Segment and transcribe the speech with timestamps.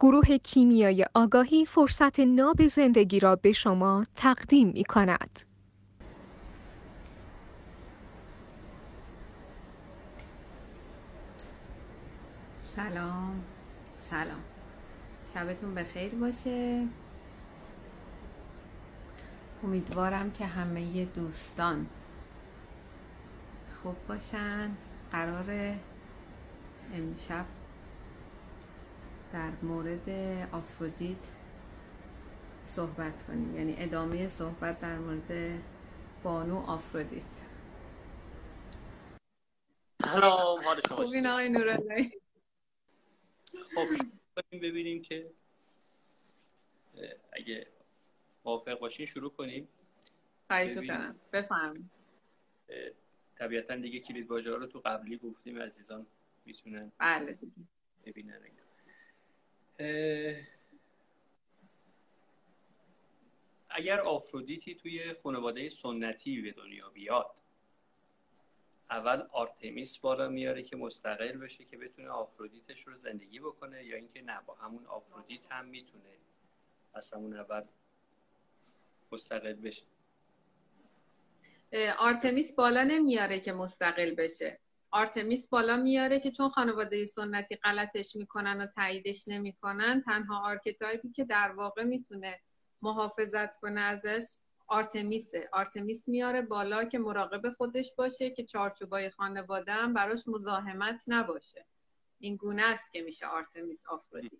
[0.00, 5.40] گروه کیمیای آگاهی فرصت ناب زندگی را به شما تقدیم می کند.
[12.76, 13.42] سلام.
[14.10, 14.40] سلام.
[15.34, 16.86] شبتون بخیر باشه.
[19.64, 21.86] امیدوارم که همه دوستان
[23.82, 24.70] خوب باشن.
[25.12, 25.74] قرار
[26.94, 27.44] امشب
[29.32, 30.10] در مورد
[30.52, 31.32] آفرودیت
[32.66, 33.56] صحبت کنیم.
[33.56, 35.60] یعنی ادامه صحبت در مورد
[36.22, 37.22] بانو آفرودیت.
[40.02, 42.12] سلام حال شما خوبین آقای نورالله؟
[43.74, 43.86] خب
[44.52, 45.30] ببینیم که
[47.32, 47.66] اگه
[48.44, 49.68] موافق باشین شروع کنیم.
[50.46, 51.90] خواهش کنم بفهم
[53.38, 56.06] طبیعتا دیگه کلید واژه رو تو قبلی گفتیم عزیزان
[56.44, 57.38] می‌تونن بله
[58.04, 58.57] ببینن.
[63.70, 67.30] اگر آفرودیتی توی خانواده سنتی به دنیا بیاد
[68.90, 74.22] اول آرتمیس بالا میاره که مستقل بشه که بتونه آفرودیتش رو زندگی بکنه یا اینکه
[74.22, 76.18] نه با همون آفرودیت هم می‌تونه
[76.94, 77.64] از همون اول
[79.12, 79.84] مستقل بشه.
[81.98, 84.58] آرتمیس بالا نمیاره که مستقل بشه.
[84.90, 91.12] آرتمیس بالا میاره که چون خانواده سنتی غلطش می‌کنن و تاییدش نمی‌کنن تنها archetype ی
[91.12, 92.40] که در واقع می‌تونه
[92.82, 94.24] محافظت کنه ازش
[94.66, 95.48] آرتمیسه.
[95.52, 101.66] آرتمیس میاره بالا که مراقب خودش باشه که چارچوبای خانواده هم براش مزاحمت نباشه.
[102.18, 104.32] این گونه است که میشه آرتمیس آفرودیت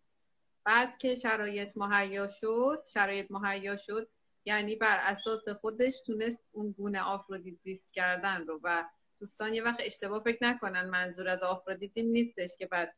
[0.64, 4.08] بعد که شرایط مهیا شد شرایط مهیا شد
[4.44, 8.84] یعنی بر اساس خودش تونست اون گونه آفرودیت زیست کردن رو و
[9.20, 12.97] دوستان یه وقت اشتباه فکر نکنن منظور از آفرودیت این نیستش که بعد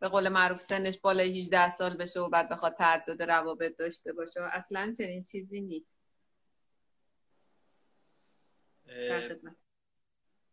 [0.00, 4.40] به قول معروف سنش بالای 18 سال بشه و بعد بخواد تعدد روابط داشته باشه.
[4.42, 6.00] اصلا چنین چیزی نیست.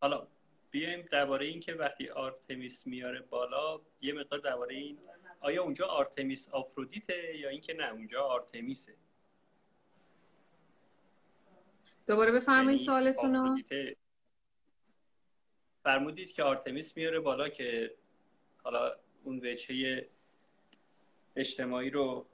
[0.02, 0.28] حالا
[0.72, 5.00] بیایم درباره این که وقتی آرتمیس میاره بالا یه مقدار درباره این
[5.40, 8.96] آیا اونجا آرتمیس آفرودیته یا اینکه نه اونجا آرتمیسه؟
[12.08, 13.58] دوباره بفرمایید یعنی سوالتون رو.
[15.84, 17.96] فرمودید که آرتمیس میاره بالا که
[18.64, 20.10] حالا اون وجهه
[21.36, 22.28] اجتماعی رو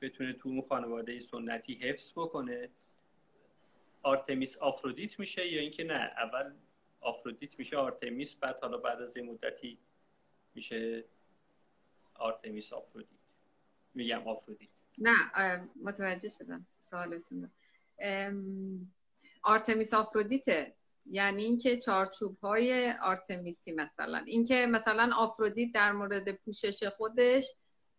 [0.00, 2.68] بتونه تو اون خانواده سنتی حفظ بکنه.
[4.02, 6.54] آرتمیس آفرودیت میشه یا اینکه نه؟ اول
[7.00, 9.78] آفرودیت میشه آرتمیس بعد حالا بعد از یه مدتی
[10.54, 11.04] میشه
[12.14, 13.18] آرتمیس آفرودیت.
[13.94, 14.68] میگم آفرودیت.
[14.98, 15.14] نه
[15.82, 17.50] متوجه شدم سوالتون
[19.42, 20.74] آرتمیس آفرودیته.
[21.06, 24.18] یعنی اینکه چارچوب های آرتمیسی مثلا.
[24.26, 27.54] اینکه مثلا آفرودیت در مورد پوشش خودش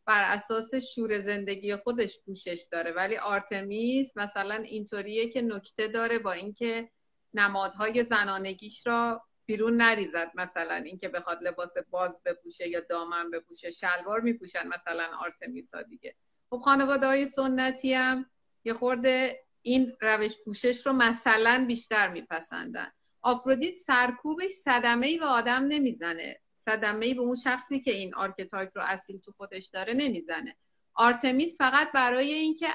[0.05, 2.91] بر اساس شور زندگی خودش پوشش داره.
[2.91, 6.89] ولی آرتمیس مثلا اینطوریه که نکته داره با اینکه
[7.33, 10.75] نمادهای زنانگیش را بیرون نریزد مثلا.
[10.75, 16.15] اینکه بخواد لباس باز بپوشه یا دامن بپوشه شلوار میپوشن مثلا آرتمیس ها دیگه.
[16.49, 18.25] خب خانواده های سنتی هم
[18.63, 22.91] یه خورده این روش پوشش رو مثلا بیشتر میپسندن.
[23.21, 26.39] آفرودیت سرکوبش صدمه ای به آدم نمی‌زنه.
[26.55, 30.55] صدمه ای به اون شخصی که این archetype رو اصیل تو خودش داره نمی‌زنه.
[30.93, 32.67] آرتمیس فقط برای اینکه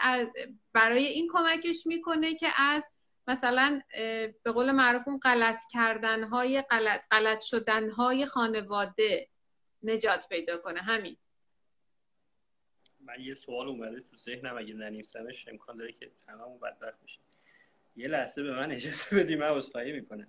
[0.73, 2.83] برای این کمکش می‌کنه که از
[3.27, 3.81] مثلا
[4.43, 9.29] به قول معروف اون غلط کردن های غلط, غلط شدن های خانواده
[9.83, 10.81] نجات پیدا کنه.
[10.81, 11.17] همین.
[13.09, 17.19] من یه سوال اومده تو ذهنم اگه ننویسمش امکان داره که تمام بدبخت بشه.
[17.97, 20.27] یه لحظه به من اجازه بدی من عذرخواهی می‌کنم.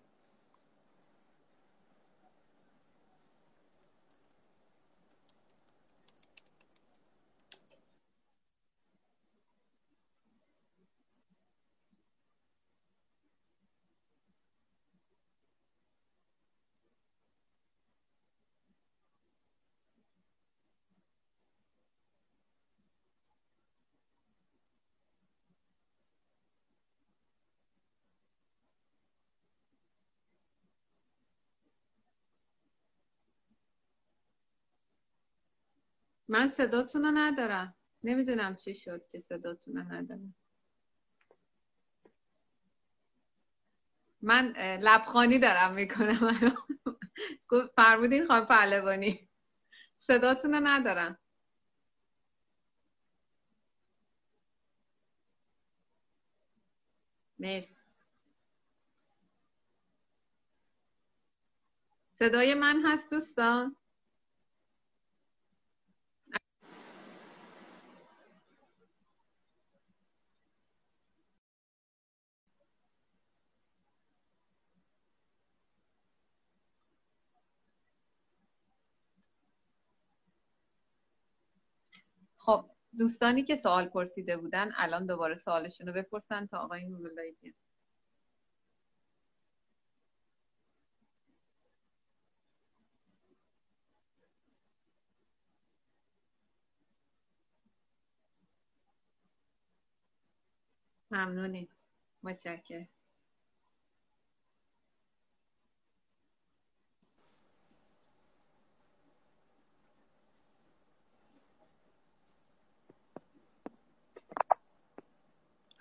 [36.29, 37.75] من صداتون رو ندارم.
[38.03, 40.35] نمی‌دونم چی شد که صداتون رو ندارم.
[44.21, 46.55] من لبخانی دارم می‌کنم
[47.77, 49.29] فرمودین خواهم پهلوانی.
[49.99, 51.19] صداتون رو ندارم.
[57.39, 57.85] مرسی.
[62.19, 63.75] صدای من هست دوستان؟
[82.49, 82.65] خب
[82.99, 87.55] دوستانی که سوال پرسیده بودن الان دوباره سوالشون رو بپرسن تا آقای نوراللهی بیان
[101.11, 101.69] ممنونی
[102.23, 102.89] متشکرم.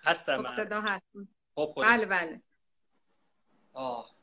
[0.09, 1.05] هستم خب صدا هست.
[1.55, 2.41] خب خود بله بله.
[3.73, 4.15] آه.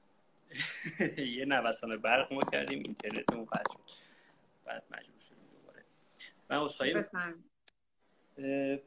[1.39, 3.93] یه نوسان برق ما کردیم اینترنتمون قطع شد.
[4.65, 5.85] بعد مجبور شدیم دوباره.
[6.51, 7.45] من عذرخواهی بفرمایید.
[8.39, 8.79] اه،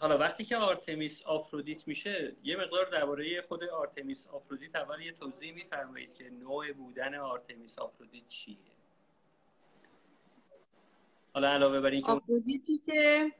[0.00, 5.52] حالا وقتی که آرتمیس آفرودیت میشه یه مقدار درباره خود آرتمیس آفرودیت اول یه توضیح
[5.54, 8.56] میفرمایید که نوع بودن آرتمیس آفرودیت چیه؟
[11.34, 13.32] حالا علاوه بر اینکه اون آفرودیتی که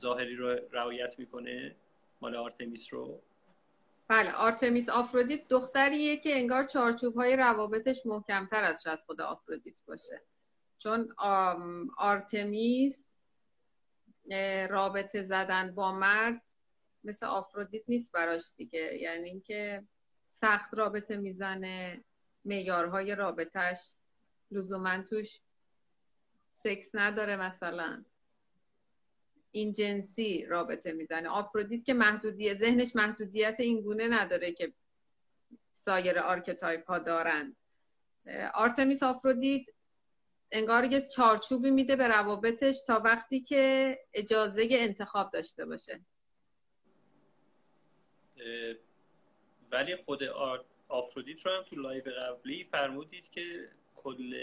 [0.00, 1.76] ظاهری رو رعایت می‌کنه؟
[2.20, 3.22] مال آرتمیس رو؟
[4.08, 10.22] بله آرتمیس آفرودیت دختریه که انگار چارچوب های روابطش محکمتر از شاید خود آفرودیت باشه.
[10.78, 11.14] چون
[11.98, 13.06] آرتمیس
[14.70, 16.42] رابطه زدن با مرد
[17.04, 18.98] مثل آفرودیت نیست براش دیگه.
[19.00, 19.84] یعنی اینکه
[20.34, 22.04] سخت رابطه می‌زنه
[22.44, 23.94] معیارهای رابطش
[24.50, 25.40] لزوما توش
[26.52, 28.04] سکس نداره مثلا.
[29.52, 31.28] این جنسی رابطه می‌زنه.
[31.28, 34.72] آفرودیت که محدودیت ذهنش محدودیت این گونه نداره که
[35.74, 37.56] سایر archetype ها دارند.
[38.54, 39.66] آرتمیس آفرودیت
[40.52, 46.00] انگار یه چارچوبی میده به روابطش تا وقتی که اجازه انتخاب داشته باشه.
[49.72, 50.22] ولی خود
[50.88, 54.34] آفرودیت رو هم تو live قبلی فرمودید که کل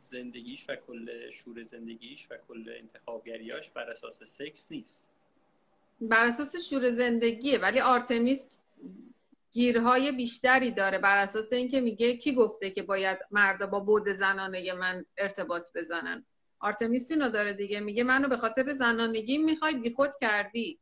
[0.00, 5.12] زندگیش و کل شور زندگیش و کل انتخابگریاش بر اساس سکس نیست.
[6.00, 8.46] بر اساس شور زندگیه ولی آرتمیس
[9.52, 14.72] گیرهای بیشتری داره بر اساس اینکه میگه کی گفته که باید مردا با بعد زنانه
[14.72, 16.24] من ارتباط بزنن.
[16.58, 20.78] آرتمیس اینو داره دیگه میگه منو به خاطر زنانگی می‌خوای بیخود کردی.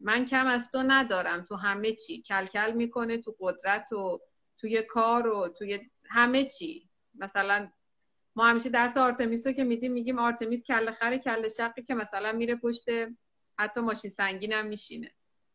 [0.00, 2.22] من کم از تو ندارم تو همه چی.
[2.22, 4.20] کلکل می‌کنه تو قدرت و
[4.58, 6.88] توی کار و توی همه چی.
[7.14, 7.70] مثلا
[8.36, 12.32] ما همیشه درس آرتمیس رو که میدیم میگیم آرتمیس کله خر کله شقی که مثلا
[12.32, 12.84] میره پشت
[13.58, 15.10] حتی ماشین سنگین هم میشینه.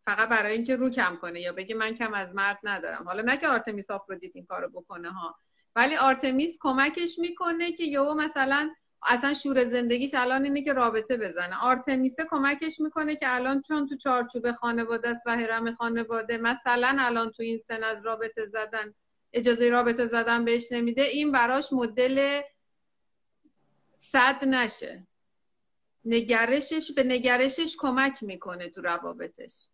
[0.06, 3.04] فقط برای اینکه رو کم کنه یا بگه من کم از مرد ندارم.
[3.04, 5.36] حالا نه که آرتمیس آفرودیت این کارو بکنه ها
[5.76, 8.70] ولی آرتمیس کمکش می‌کنه که یهو مثلا
[9.04, 11.64] اصلا شور زندگیش الان اینه که رابطه بزنه.
[11.64, 17.32] آرتمیسه کمکش می‌کنه که الان چون تو چارچوب خانواده است و هرم خانواده مثلا الان
[17.32, 18.94] تو این سن از رابطه زدن
[19.34, 22.42] اجازه رابطه زدن بهش نمیده این براش مدل
[24.00, 25.08] صد نشه.
[26.06, 29.68] نگرشش به نگرشش کمک می‌کنه تو روابطش.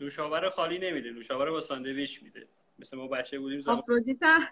[0.00, 2.48] نوشابه خالی نمیده نوشابه با ساندویچ میده.
[2.78, 4.48] مثل ما بچه بودیم زمان آفرودیت هم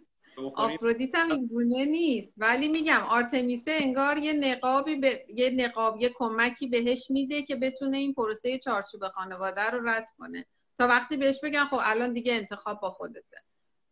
[0.56, 2.32] آفرودیت هم این گونه نیست.
[2.36, 5.26] ولی میگم آرتمیسه انگار یه نقابی به...
[5.34, 10.46] یه نقاب یه کمکی بهش میده که بتونه این پروسه چارچوب خانواده رو رد کنه.
[10.78, 13.42] تا وقتی بهش بگن خب الان دیگه انتخاب با خودته.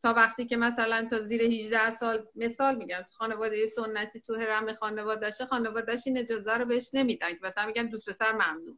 [0.02, 5.46] تا وقتی که مثلا تا زیر 18 سال مثال میگم خانواده سنتی تو هرم خانوادهشه
[5.46, 7.32] خانوادهش این اجازه رو بهش نمیدن.
[7.32, 8.76] که مثلا میگن دوست پسر ممنوع.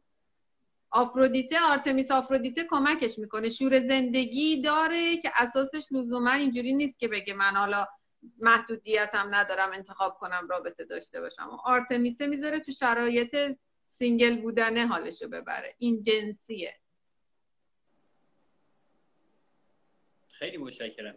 [0.91, 3.49] آفرودیته آرتمیس آفرودیته کمکش می‌کنه.
[3.49, 7.87] شور زندگی داره که اساسش لزوما اینجوری نیست که بگه من حالا
[8.39, 11.49] محدودیتم ندارم انتخاب کنم رابطه داشته باشم.
[11.63, 13.35] آرتمیسه می‌ذاره تو شرایط
[13.87, 15.75] single بودنه حالشو ببره.
[15.77, 16.80] این جنسیه.
[20.41, 21.15] خیلی متشکرم.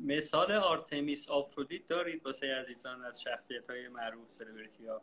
[0.00, 5.02] مثال آرتمیس آفرودیت دارید واسه عزیزان از شخصیت های معروف سلبریتی ها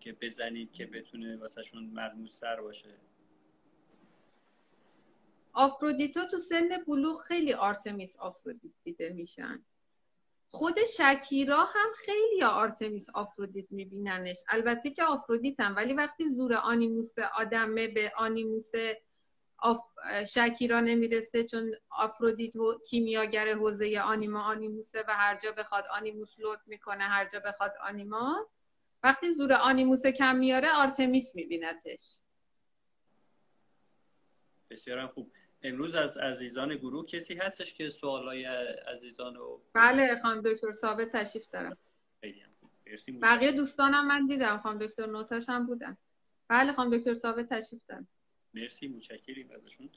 [0.00, 2.94] که بزنید که بتونه واسه شون ملموس تر باشه.
[5.52, 9.64] آفرودیتا تو سن بلوغ خیلی آرتمیس آفرودیت دیده میشن.
[10.48, 14.38] خود شکیرا هم خیلی آرتمیس آفرودیت میبیننش.
[14.48, 18.72] البته که آفرودیت هم ولی وقتی زور آنیموس آدمه به آنیموس
[19.58, 19.80] آف...
[20.28, 26.60] شکیرا نمی‌رسه چون آفرودیت و کیمیاگر حوزه آنیما آنیموسه و هر جا بخواد آنیموس load
[26.66, 28.48] می‌کنه هر جا بخواد آنیما.
[29.02, 32.18] وقتی زور آنیموس کم میاره آرتمیس میبینتش
[34.70, 35.32] بسیارم خوب.
[35.62, 38.44] امروز از عزیزان گروه کسی هستش که سوالای
[38.92, 41.76] عزیزان رو بله خانم دکتر ثابت تشریف دارم.
[43.22, 44.58] بقیه دوستانم من دیدم.
[44.58, 45.96] خانم دکتر نوتاش هم بودن.
[46.48, 48.08] بله خانم دکتر ثابت تشریف دارم.
[48.56, 49.88] مرسی متشکریم ازشون.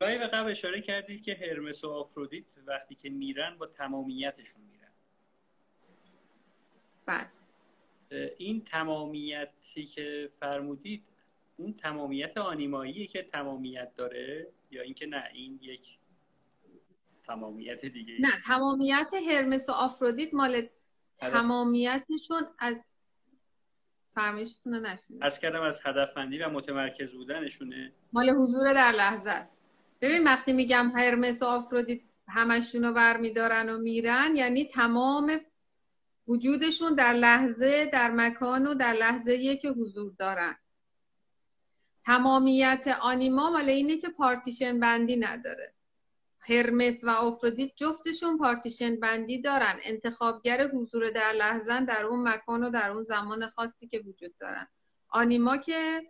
[0.00, 4.92] live قبل اشاره کردید که هرمس و آفرودیت وقتی که میرن با تمامیتشون میرن.
[7.06, 7.28] بله.
[8.38, 11.04] این تمامیتی که فرمودید
[11.56, 15.98] اون تمامیت آنیمایی که تمامیت داره یا اینکه نه این یک
[17.24, 20.68] تمامیت دیگه نه تمامیت هرمس و آفرودیت مال
[21.16, 22.76] تمامیتشون از
[24.18, 27.92] فرمایشتون رو از کردم از هدفمندی و متمرکز بودنشونه.
[28.12, 29.62] مال حضور در لحظه است.
[30.00, 35.40] ببین وقتی میگم هرمس و آفرودیت همشون رو برمیدارن و میرن یعنی تمام
[36.28, 40.56] وجودشون در لحظه در مکان و در لحظه که حضور دارن.
[42.04, 45.74] تمامیت آنیما مال اینه که پارتیشن بندی نداره.
[46.40, 49.78] هرمس و آفرودیت جفتشون پارتیشن بندی دارن.
[49.82, 54.68] انتخابگر حضور در لحظه در اون مکان و در اون زمان خاصی که وجود دارن.
[55.08, 56.02] آنیما که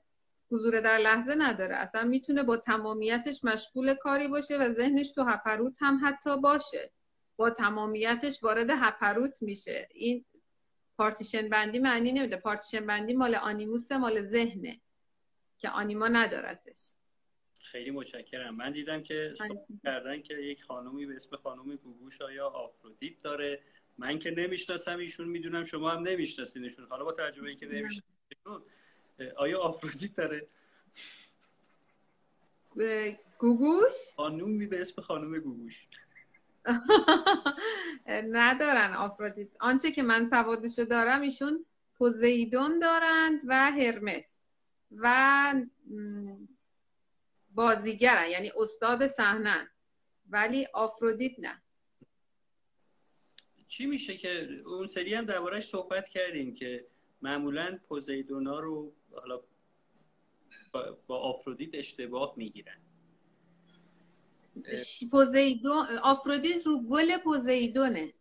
[0.51, 1.77] حضور در لحظه نداره.
[1.77, 6.93] اصلا می‌تونه با تمامیتش مشغول کاری باشه و ذهنش تو هپروت هم حتی باشه.
[7.37, 9.89] با تمامیتش وارد هپروت میشه.
[9.95, 10.25] این
[10.99, 12.37] پارتیشن بندی معنی نمیده.
[12.37, 14.81] پارتیشن بندی مال آنیموس مال ذهنه
[15.59, 16.98] که آنیما ندارتش.
[17.59, 18.55] خیلی متشکرم.
[18.55, 19.35] من دیدم که
[19.85, 23.61] کردن که یک خانومی به اسم خانوم گوگوش یا آفرودیت داره؟
[23.99, 26.87] من که نمی‌شناسم ایشون می‌دونم شما هم نمیشناسینشون.
[26.91, 28.63] حالا با تجربه که نمیشناسینشون
[29.37, 30.47] آیا آفرودیت داره؟
[33.39, 35.87] گوگوش؟ خانومی به اسم خانوم گوگوش.
[38.33, 39.49] ندارن آفرودیت.
[39.61, 44.41] آنچه که من سوادشو دارم ایشون پوزیدون دارند و هرمس
[44.91, 45.55] و
[47.59, 49.71] بازیگرن یعنی استاد صحنه
[50.31, 51.63] ولی آفرودیت نه.
[53.67, 56.87] چی میشه که اون سری هم دربارهش صحبت کردیم که
[57.23, 59.41] معمولا پوزیدونا رو حالا
[61.07, 62.81] با آفرودیت اشتباه می‌گیرن.
[65.11, 68.15] پوزیدون آفرودیت رو گل پوزیدونه.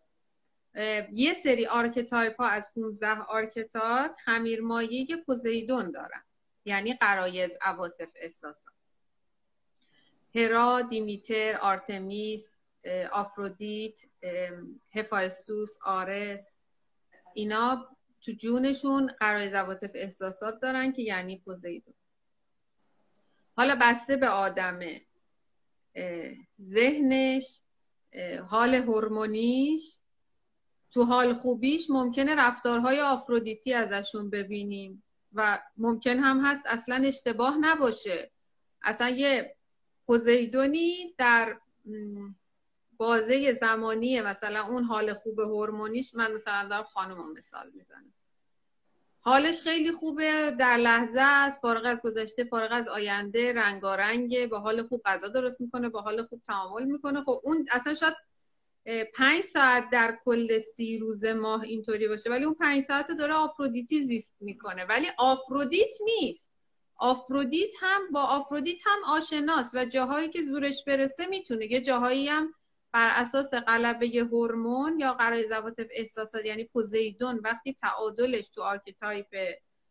[1.14, 6.24] یه سری archetype ها از 15 archetype خمیرمایه پوزیدون دارن.
[6.66, 8.77] یعنی غرایز عواطف احساسات.
[10.38, 12.56] هرا، دیمیتر، آرتمیس،
[13.12, 14.00] آفرودیت،
[14.96, 16.58] هفایستوس، آرس
[17.34, 21.94] اینا تو جونشون غرایز عواطف احساسات دارن که یعنی پوزیدون.
[23.58, 25.02] حالا بسته به آدمه.
[26.62, 27.62] ذهنش
[28.50, 29.98] حال هورمونیش.
[30.92, 35.04] تو حال خوبیش ممکنه رفتارهای آفرودیتی ازشون ببینیم
[35.34, 38.32] و ممکن هم هست اصلا اشتباه نباشه.
[38.82, 39.57] اصلا یه
[40.08, 41.58] پوزیدونی در
[42.98, 48.14] بازه زمانی مثلا اون حال خوب هورمونیش من مثلا دارم خانم مثال می‌زنم.
[49.20, 54.84] حالش خیلی خوبه در لحظه است فارغ از گذشته فارغ از آینده رنگارنگه با حال
[54.84, 57.24] خوب غذا درست می‌کنه با حال خوب تعامل می‌کنه.
[57.24, 58.14] خب اون اصلا شاید
[59.14, 64.04] پنج ساعت در کل سی روز ماه اینطوری باشه ولی اون پنج ساعت داره آفرودیتی
[64.04, 64.86] زیست می‌کنه.
[64.86, 66.57] ولی آفرودیت نیست.
[66.98, 71.72] آفرودیت هم با آفرودیت هم آشناست و جاهایی که زورش برسه می‌تونه.
[71.72, 72.54] یه جاهایی هم
[72.92, 79.28] بر اساس غلبه هورمون یا غرایز عواطف احساسات یعنی پوزیدون وقتی تعادلش تو archetype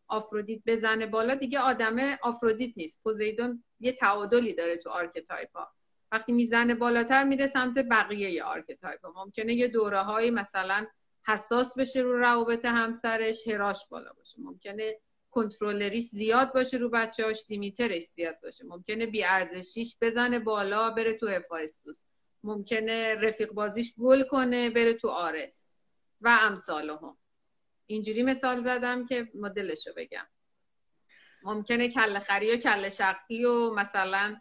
[0.09, 3.01] آفرودیت بزنه بالا دیگه آدم آفرودیت نیست.
[3.03, 5.69] پوزیدون یه تعادلی داره تو archetype ها
[6.13, 10.87] وقتی می‌زنه بالاتر میره سمت بقیه archetype ها ممکنه یه دوره های مثلا
[11.27, 14.41] حساس بشه رو روابط همسرش هراش بالا باشه.
[14.41, 14.97] ممکنه
[15.37, 18.65] کنترلریش زیاد باشه رو بچه‌هاش دیمیترش زیاد باشه.
[18.65, 22.03] ممکنه بیارزشیش بزنه بالا بره تو هفایستوس
[22.45, 25.71] ممکنه رفیق بازیش گل کنه بره تو آرس
[26.21, 27.17] و امثال هم.
[27.87, 30.27] اینجوری مثال زدم که مدلشو بگم.
[31.43, 34.37] ممکنه کله خری و کله شقی و مثلا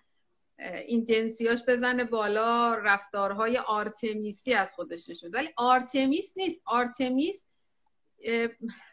[0.88, 6.62] این جنسیاش بزنه بالا رفتارهای آرتمیسی از خودش نشون ولی آرتمیس نیست.
[6.66, 7.48] آرتمیس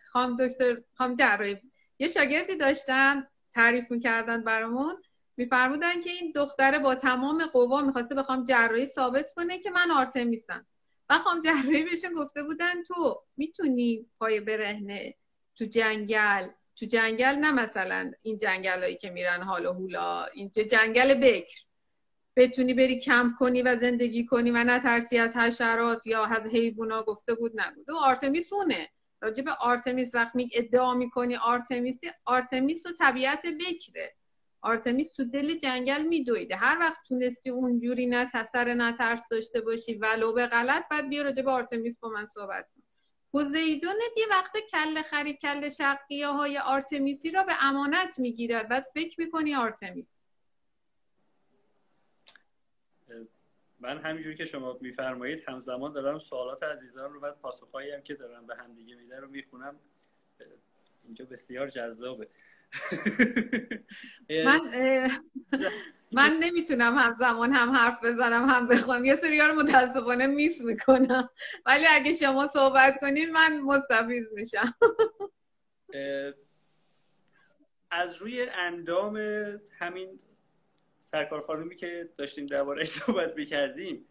[0.07, 1.59] خانم دکتر خانم جراحی
[1.99, 5.03] یه شاگردی داشتن تعریف می‌کردن برامون
[5.37, 9.91] میفرمودن که این دختره با تمام قوا می‌خواسته به خانم جراحی ثابت کنه که من
[9.91, 10.67] آرتمیسم.
[11.11, 15.15] و خانم جراحی بهشون گفته بودن تو می‌تونی پای برهنه
[15.57, 20.51] تو جنگل تو جنگل نه مثلا این جنگل هایی که میرن حال و هولا این
[20.71, 21.63] جنگل بکر
[22.37, 27.35] بتونی بری کمپ کنی و زندگی کنی و نترسی از حشرات یا از حیوونا گفته
[27.35, 27.85] بود نگو.
[27.85, 28.89] تو آرتمیس اونه.
[29.23, 34.15] راجب آرتمیس وقتی ادعا می‌کنی آرتمیس آرتمیس و طبیعت بکره.
[34.61, 36.57] آرتمیس تو دل جنگل میدویده.
[36.57, 41.23] هر وقت تونستی اونجوری نه تسر نه ترس داشته باشی ولو به غلط بعد بیا
[41.23, 42.83] راجع به آرتمیس با من صحبت کن.
[43.33, 48.69] پوزیدون یه وقت کل خری کل شقیه های آرتمیسی را به امانت می‌گیرد.
[48.69, 50.17] بعد فکر می‌کنی آرتمیس.
[53.83, 58.47] من همینجوری که شما میفرمایید همزمان دارم سوالات عزیزان رو بعد پاسخهایی هم که دارم
[58.47, 59.81] به همدیگه میدن رو می‌خونم.
[61.05, 62.29] اینجا بسیار جذابه.
[64.47, 64.61] من
[66.13, 69.05] من نمی‌تونم همزمان هم حرف بزنم هم بخوام.
[69.05, 71.29] یه سری رو متاسفانه میس می‌کنم.
[71.67, 74.75] ولی اگه شما صحبت کنید من مستفیض میشم.
[77.91, 79.17] از روی اندام
[79.79, 80.21] همین
[81.13, 84.05] سرکار خانومی که داشتیم دربارهش صحبت می‌کردیم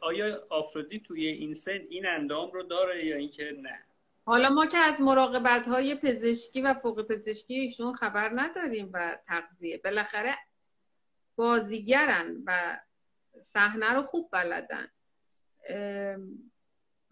[0.00, 3.82] آیا آفرودی توی این سن این اندام رو داره یا اینکه نه؟
[4.24, 9.78] حالا ما که از مراقبت های پزشکی و فوق پزشکی ایشون خبر نداریم و تغذیه
[9.78, 10.34] بالاخره
[11.36, 12.80] بازیگرن و
[13.40, 14.88] صحنه رو خوب بلدن.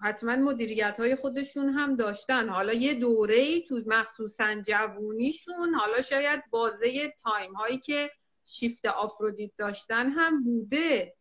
[0.01, 2.49] حتما مدیریت های خودشون هم داشتن.
[2.49, 8.11] حالا یه دوره ای تو مخصوصا جوونیشون حالا شاید بازه time هایی که
[8.45, 11.15] شیفت آفرودیت داشتن هم بوده.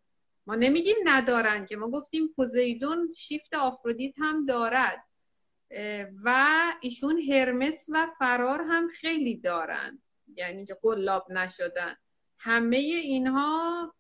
[0.48, 5.04] ما نمیگیم ندارن که ما گفتیم پوزیدون شیفت آفرودیت هم دارد.
[6.24, 6.50] و
[6.82, 10.02] ایشون هرمس و فرار هم خیلی دارن.
[10.36, 11.98] یعنی که قلاب نشدن.
[12.38, 13.94] همه اینها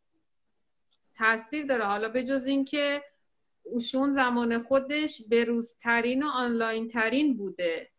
[1.15, 1.83] تاثیر داره.
[1.83, 3.03] حالا به جز اینکه
[3.63, 7.92] اوشون زمان خودش بروزترین و آنلاین ترین بوده.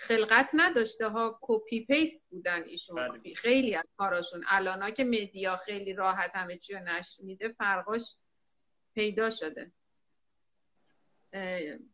[0.00, 3.08] خلقت نداشته ها copy paste بودن ایشون.
[3.08, 3.34] بله.
[3.34, 4.44] خیلی از کاراشون.
[4.48, 8.16] الان که media خیلی راحت همه چی رو نشر میده فرقاش
[8.94, 9.72] پیدا شده.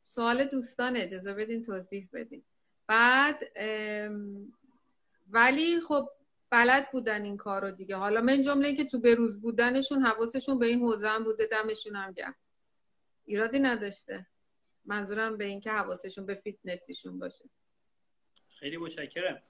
[0.04, 2.44] سوال دوستان اجازه بدین توضیح بدین.
[2.86, 3.42] بعد
[5.30, 6.08] ولی خب
[6.50, 7.96] بلد بودن این کار رو دیگه.
[7.96, 12.12] حالا من جمله که تو بروز بودنشون حواسشون به این حوزه هم بوده دمشون هم
[12.12, 12.34] گرم.
[13.24, 14.26] ایرادی نداشته.
[14.84, 17.44] منظورم به این که حواسشون به فیتنسیشون باشه.
[18.58, 19.42] خیلی متشکرم.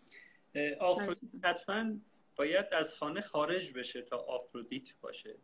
[0.81, 1.95] آفرودیت حتما
[2.37, 5.37] باید از خانه خارج بشه تا آفرودیت باشه.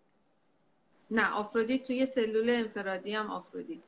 [1.10, 3.84] نه آفرودیت توی سلول انفرادی هم آفرودیت.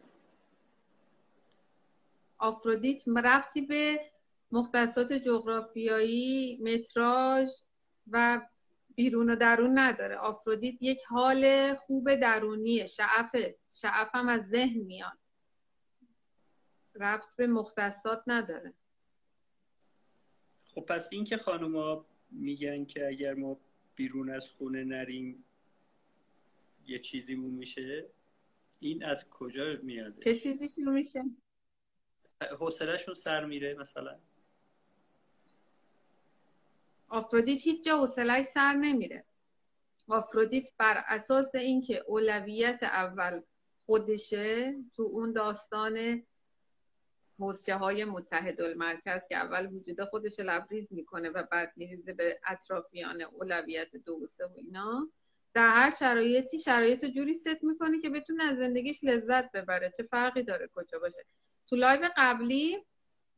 [2.38, 4.00] آفرودیت رفتی به
[4.52, 7.50] مختصات جغرافیایی متراژ
[8.10, 8.40] و
[8.94, 10.16] بیرون و درون نداره.
[10.16, 13.56] آفرودیت یک حال خوب درونیه شعفه.
[13.70, 15.18] شعف هم از ذهن میاد.
[16.94, 18.74] رفت به مختصات نداره.
[20.74, 23.60] خب پس این که خانوما میگن که اگر ما
[23.94, 25.44] بیرون از خونه نریم
[26.86, 28.06] یه چیزی مون میشه
[28.80, 31.24] این از کجا میاد چه چیزی شروع میشه؟
[32.60, 34.18] حوصلهشون سر میره مثلا.
[37.08, 39.24] آفرودیت هیچ جا حوصلهش سر نمیره.
[40.08, 43.40] آفرودیت بر اساس اینکه اولویت اول
[43.86, 46.22] خودشه تو اون داستان
[47.38, 53.22] حوزچه های متحد المرکز که اول وجود خودش لبریز می‌کنه و بعد میریزه به اطرافیان
[53.22, 55.08] اولویت دو و سه و اینا
[55.54, 59.92] در هر شرایطی شرایط رو جوری ست می‌کنه که بتونه از زندگیش لذت ببره.
[59.96, 61.24] چه فرقی داره کجا باشه؟
[61.66, 62.84] تو live قبلی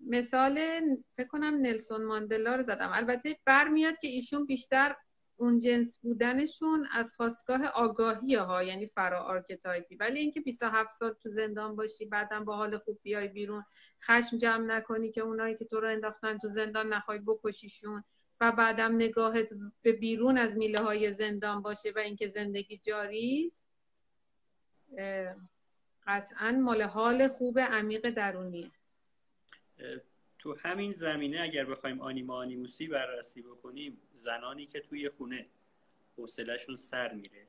[0.01, 0.81] مثال
[1.13, 2.91] فکر کنم نلسون ماندلا رو زدم.
[2.93, 4.97] البته برمیاد که ایشون بیشتر
[5.37, 11.13] اون جنس بودنشون از خاستگاه آگاهی ها یعنی فرا archetype ی ولی اینکه 27 سال
[11.13, 13.65] تو زندان باشی بعدم با حال خوب بیای بیرون
[14.03, 18.05] خشم جمع نکنی که اونایی که تو رو انداختن تو زندان نخوای بکشیشون
[18.41, 19.49] و بعدم نگاهت
[19.83, 23.67] به بیرون از میله های زندان باشه و اینکه زندگی جاری است
[26.07, 28.71] قطعا مال حال خوب عمیق درونیه.
[30.47, 35.47] تو همین زمینه اگر بخوایم آنیما آنیموسی بررسی بکنیم زنانی که توی خونه
[36.17, 37.47] حوصلهشون سر میره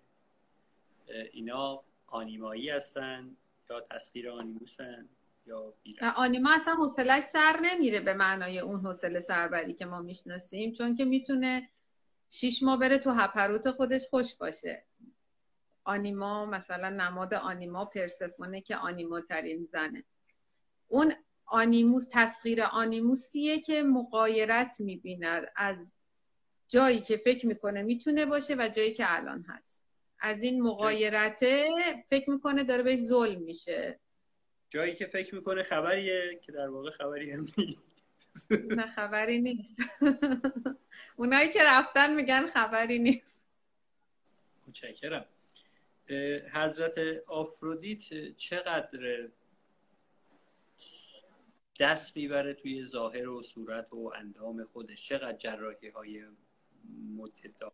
[1.31, 3.37] اینا آنیمایی هستن
[3.69, 5.09] یا تسخیر آنیموسن
[5.45, 10.71] یا بیرن آنیما اصلا حوصلهش سر نمیره به معنای اون حوصله سربری که ما می‌شناسیم
[10.71, 11.69] چون که می‌تونه
[12.29, 14.83] شیش ماه بره تو هپروت خودش خوش باشه.
[15.83, 20.03] آنیما مثلا نماد آنیما پرسفونه که آنیما ترین زنه.
[20.87, 21.13] اون
[21.47, 25.93] آنیموس تسخیر آنیموسیه که مقایرت می‌بیند از
[26.67, 29.83] جایی که فکر می‌کنه می‌تونه باشه و جایی که الان هست.
[30.19, 31.67] از این مقایرته
[32.09, 33.99] فکر می‌کنه داره بهش ظلم میشه.
[34.69, 38.51] جایی که فکر می‌کنه خبریه که در واقع خبری هم نیست.
[38.51, 39.75] نه خبری نیست.
[41.17, 43.43] اونایی که رفتن میگن خبری نیست.
[44.67, 45.25] متشکرم.
[46.53, 49.27] حضرت آفرودیت چقدر
[51.79, 55.07] دست می‌بره توی ظاهر و صورت و اندام خودش.
[55.07, 56.23] چقدر جراحی های
[57.17, 57.71] متدا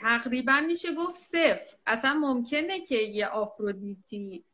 [0.00, 1.76] تقریبا میشه گفت صفر.
[1.86, 4.44] اصلا ممکنه که یه آفرودیتی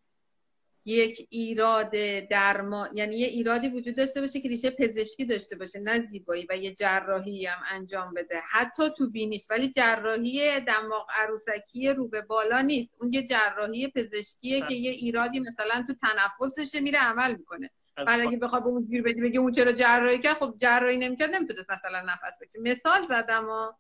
[0.84, 1.90] یک ایراد
[2.30, 6.56] درمان یعنی یه ایرادی وجود داشته باشه که ریشه پزشکی داشته باشه نه زیبایی و
[6.56, 8.40] یه جراحی هم انجام بده.
[8.50, 12.96] حتی تو بینیش ولی جراحی دماغ عروسکی رو به بالا نیست.
[13.00, 17.70] اون یه جراحی پزشکیه که یه ایرادی مثلا تو تنفسشه میره عمل می‌کنه.
[17.96, 21.34] برای اگه بخواد به اون گیر بدی بگه اون چرا جراحی کرد خب جراحی نمی‌کرد
[21.34, 22.60] نمی‌تونست مثلا نفس بکشه.
[22.60, 23.72] مثال زدم و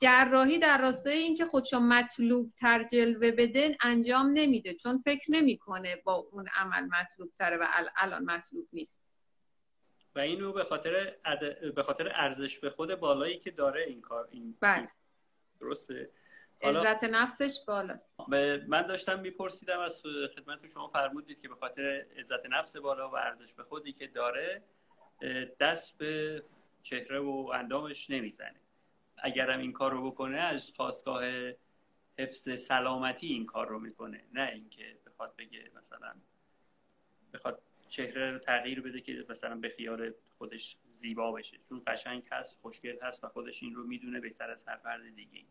[0.00, 6.14] جراحی در راستای اینکه خودشو مطلوب تر جلوه بده انجام نمیده چون فکر نمی‌کنه با
[6.14, 9.04] اون عمل مطلوب تره و الان مطلوب نیست.
[10.14, 11.16] و این رو به خاطر
[11.76, 14.88] به خاطر ارزش به خود بالایی که داره این کار این بله.
[15.60, 16.10] درسته.
[16.62, 18.14] عزت نفسش بالاست.
[18.68, 20.02] من داشتم میپرسیدم از
[20.36, 24.62] خدمت شما فرمودید که به خاطر عزت نفس بالا و ارزش به خودی که داره
[25.60, 26.42] دست به
[26.82, 28.60] چهره و اندامش نمی‌زنه.
[29.16, 31.24] اگرم این کار رو بکنه از خواستگاه
[32.18, 34.24] حفظ سلامتی این کار رو می‌کنه.
[34.32, 36.12] نه اینکه بخواد بگه مثلا
[37.34, 41.58] بخواد چهره رو تغییر بده که مثلا به خیال خودش زیبا بشه.
[41.68, 45.44] چون قشنگ هست خوشگل هست و خودش این رو می‌دونه بهتر از هر فرد دیگه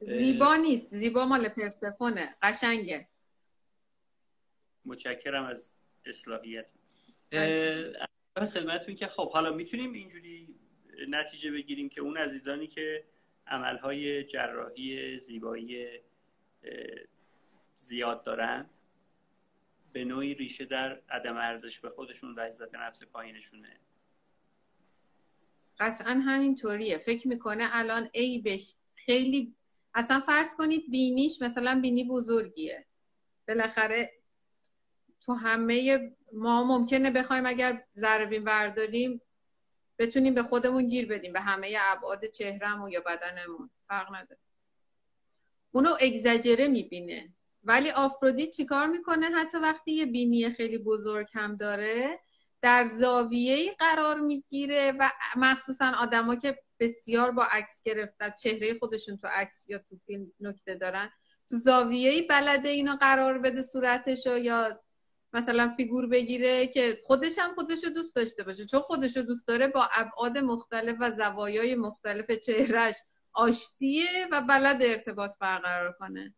[0.00, 0.86] زیبا نیست.
[0.90, 3.08] زیبا مال پرسفونه قشنگه.
[4.84, 6.66] متشکرم از اصلاحیت.
[8.36, 10.54] از خدمتتون که خب حالا می‌تونیم اینجوری
[11.08, 13.04] نتیجه بگیریم که اون عزیزانی که
[13.46, 15.88] عملهای جراحی زیبایی
[17.76, 18.70] زیاد دارن
[19.92, 23.80] به نوعی ریشه در عدم ارزش به خودشون و عزت نفس پایینشونه.
[25.78, 26.98] قطعا همینطوریه.
[26.98, 29.54] فکر می‌کنه الان ای بش خیلی
[29.94, 32.86] اصلا فرض کنید بینیش مثلا بینی بزرگیه.
[33.48, 34.12] بالاخره
[35.20, 36.00] تو همه
[36.32, 39.20] ما ممکنه بخوایم اگر ذره برداریم
[39.98, 43.70] بتونیم به خودمون گیر بدیم به همه ابعاد چهرهمون یا بدنمون.
[43.88, 44.40] فرق نداره.
[45.72, 47.34] اونو اگزجره می‌بینه.
[47.64, 52.20] ولی آفرودیت چیکار می‌کنه؟ حتی وقتی یه بینی خیلی بزرگ هم داره
[52.62, 59.26] در زاویه قرار می‌گیره و مخصوصا آدما که بسیار با عکس گرفتن چهره خودشون تو
[59.26, 61.10] عکس یا تو فیلم نکته دارن
[61.50, 64.83] تو زاویه بلده اینو قرار بده صورتشو یا
[65.34, 68.64] مثلا فیگور بگیره که خودش هم خودش رو دوست داشته باشه.
[68.64, 72.96] چون خودش رو دوست داره با ابعاد مختلف و زوایای مختلف چهرش
[73.32, 76.34] آشتیه و بلد ارتباط برقرار کنه.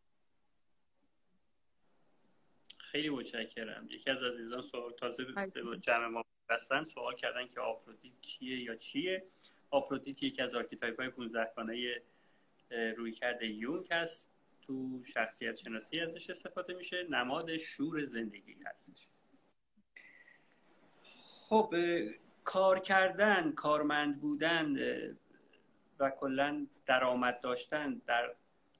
[2.79, 3.87] خیلی متشکرم.
[3.91, 5.33] یکی از عزیزان سوال تازه به
[5.81, 9.27] جمع ما پیوستن سوال کردن که آفرودیت کیه یا چیه؟
[9.71, 12.03] آفرودیت یکی از archetype های 15 گانه
[12.71, 14.36] رویکرد یونگ هست.
[14.67, 17.07] تو شخصیت شناسی ازش استفاده میشه.
[17.11, 19.09] نماد شور زندگی هستش.
[21.49, 21.75] خب
[22.45, 24.77] کار کردن کارمند بودن
[26.01, 28.35] و کلا درآمد داشتن در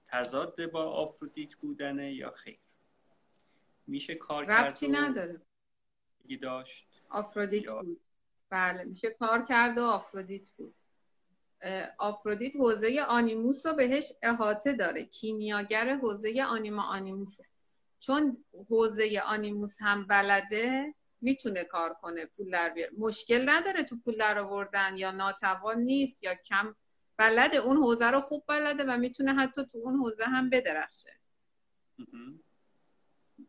[0.09, 2.59] تضاد با آفرودیت بودنه یا خیر.
[3.87, 5.41] میشه کار کرد نداره.
[6.43, 8.01] داشت آفرودیت بود.
[8.51, 10.75] بله میشه کار کرد و آفرودیت بود.
[11.99, 15.05] آفرودیت حوزه آنیموس رو بهش احاطه داره.
[15.05, 17.45] کیمیاگر حوزه آنیما آنیموسه.
[18.01, 22.93] چون حوزه آنیموس هم بلده می‌تونه کار کنه پول در بیاره.
[22.99, 26.75] مشکل نداره تو پول در آوردن یا ناتوان نیست یا کم
[27.17, 27.57] بلده.
[27.57, 31.13] اون حوزه رو خوب بلده و می‌تونه حتی تو اون حوزه هم بدرخشه.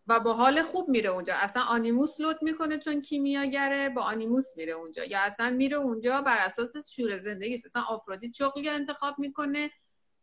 [0.08, 1.36] و با حال خوب میره اونجا.
[1.36, 5.04] اصلا آنیموس لود می‌کنه چون کیمیاگره با آنیموس میره اونجا.
[5.04, 9.72] یا اصلا میره اونجا بر اساس شور زندگی اصلا آفرودیت شغلی انتخاب می‌کنه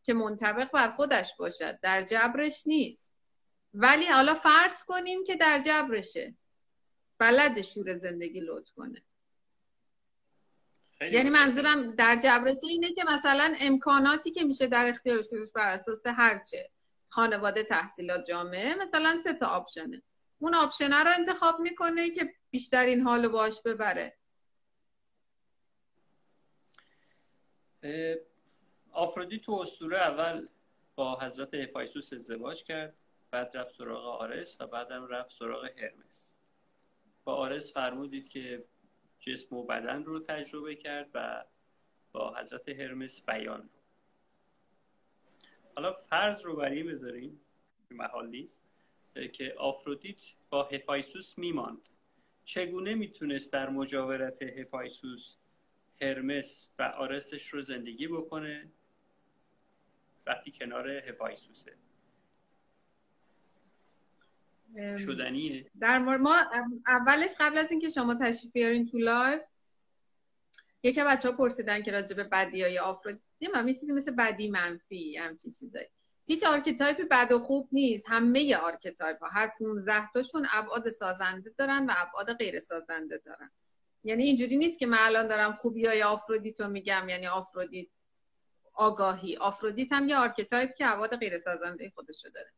[0.03, 3.14] که منطبق بر خودش باشد در جبرش نیست.
[3.75, 6.35] ولی حالا فرض کنیم که در جبرشه.
[7.18, 9.03] بلد شور زندگی لود کنه.
[11.01, 16.07] یعنی منظورم در جبرشه اینه که مثلا امکاناتی که میشه در اختیارش گذاشت بر اساس
[16.07, 16.70] هرچه.
[17.14, 20.03] خانواده تحصیلات جامعه مثلا سه تا آپشنه.
[20.38, 24.16] اون آپشنه رو انتخاب می‌کنه که بیشترین حال باش ببره.
[28.92, 30.48] آفرودی تو اسطوره اول
[30.94, 32.96] با حضرت هفایسوس ازدواج کرد
[33.31, 36.37] بعد رفت سراغ آرس و بعدم رفت سراغ هرمس.
[37.24, 38.64] با آرس فرمودید که
[39.20, 41.44] جسم و بدن رو تجربه کرد و
[42.12, 43.84] با حضرت هرمس بیان رو.
[45.76, 47.40] حالا فرض رو بر این بذاریم
[47.90, 48.64] محال نیست
[49.32, 51.88] که آفرودیت با هفایسوس میماند.
[52.44, 55.37] چگونه می‌تونست در مجاورت هفایسوس
[56.00, 58.70] هرمس و آرسش رو زندگی بکنه؟
[60.26, 61.76] وقتی کنار هفایسوسه.
[64.76, 65.70] شدنیه.
[65.80, 66.37] در مورد ما
[66.87, 69.40] اولش قبل از اینکه شما تشریف بیارین تو live
[70.82, 73.22] یکی بچه ها پرسیدن که راجع به بدی های آفرودیت
[73.55, 75.87] هم چیزی مثل بدی منفی همچین چیزایی.
[76.27, 78.05] هیچ archetype ی بد و خوب نیست.
[78.09, 83.51] همه archetype ها هر 15 تاشون ابعاد سازنده دارن و ابعاد غیر سازنده دارن.
[84.05, 87.88] یعنی اینجوری نیست که من الان دارم خوبی های آفرودیت رو میگم یعنی آفرودیت
[88.75, 89.37] آگاهی.
[89.37, 92.51] آفرودیت هم یه archetype که ابعاد غیر سازنده خودشو داره.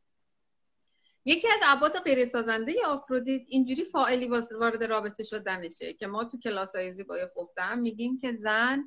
[1.24, 4.28] یکی از ابعاد غیر سازنده آفرودیت اینجوری فاعلی
[4.60, 8.84] وارد رابطه شدنشه که ما تو کلاس های زیبای خفتم میگیم که زن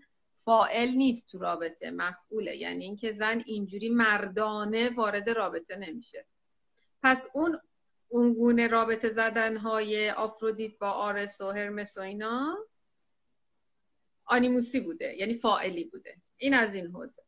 [0.50, 2.58] فائل نیست تو رابطه مفعوله.
[2.58, 6.26] یعنی اینکه زن اینجوری مردانه وارد رابطه نمیشه.
[7.04, 7.60] پس اون
[8.08, 12.58] اونگونه رابطه زدن های آفرودیت با آرس و هرمس و اینا
[14.26, 16.16] آنیموسی بوده یعنی فائلی بوده.
[16.38, 17.24] این از این حوزه.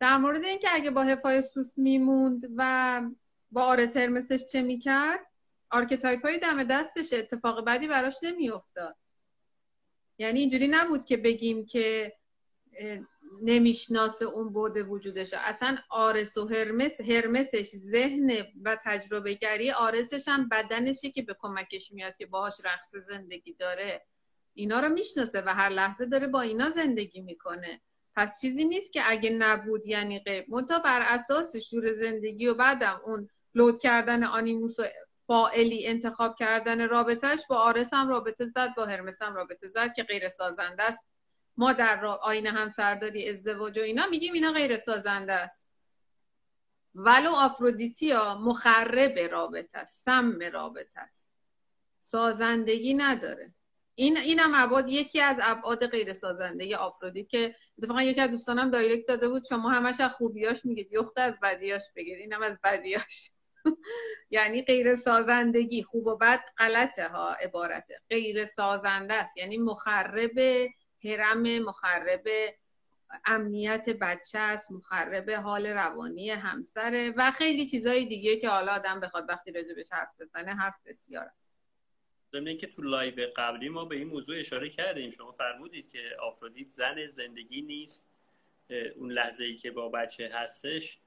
[0.00, 3.02] در مورد اینکه اگه با هفایستوس میموند و
[3.50, 5.20] با آرس هرمسش چه می‌کرد
[5.70, 8.96] archetype های دم دستش اتفاق بعدی براش نمیافتاد.
[10.18, 12.16] یعنی اینجوری نبود که بگیم که
[13.42, 15.34] نمی‌شناسه اون بوده وجودش.
[15.34, 18.32] اصلا آرس و هرمس هرمسش ذهن
[18.64, 24.06] و تجربه گری آرسش هم بدنشه که به کمکش میاد که باهاش رقص زندگی داره.
[24.54, 27.80] اینا رو می‌شناسه و هر لحظه داره با اینا زندگی می‌کنه.
[28.16, 33.00] پس چیزی نیست که اگه نبود یعنی غیب منتها بر اساس شور زندگی و بعدم
[33.04, 34.82] اون لود کردن آنیموس و
[35.26, 40.02] فائلی انتخاب کردن رابطهش با آرس هم رابطه زد با هرمس هم رابطه زد که
[40.02, 41.04] غیر سازنده است.
[41.56, 45.68] ما در آین همسرداری ازدواج و اینا میگیم اینا غیر سازنده است.
[46.94, 51.28] ولو آفرودیتیا مخرب رابطه است سم رابطه است.
[51.98, 53.54] سازندگی نداره.
[53.94, 59.06] این اینم ابعاد یکی از ابعاد غیر سازنده آفرودیت که اتفاقا یکی از دوستانم دایرکت
[59.08, 60.88] داده بود شما همش از خوبیاش میگید.
[60.92, 63.30] یخته از بدیاش بگید اینم از بدیاش.
[64.30, 68.00] یعنی غیر سازندگی خوب و بد غلطه ها عبارته.
[68.10, 69.36] غیر سازنده است.
[69.36, 70.68] یعنی مخرب
[71.04, 72.24] هرم مخرب
[73.24, 79.24] امنیت بچه است مخرب حال روانی همسره و خیلی چیزهای دیگه که حالا آدم بخواد
[79.28, 81.50] وقتی بهش حرف بزنه حرف بسیار است.
[82.32, 85.10] ضمن که تو live قبلی ما به این موضوع اشاره کردیم.
[85.10, 88.10] شما فرمودید که آفرودیت زن زندگی نیست.
[88.96, 90.98] اون لحظه ای که با بچه هستش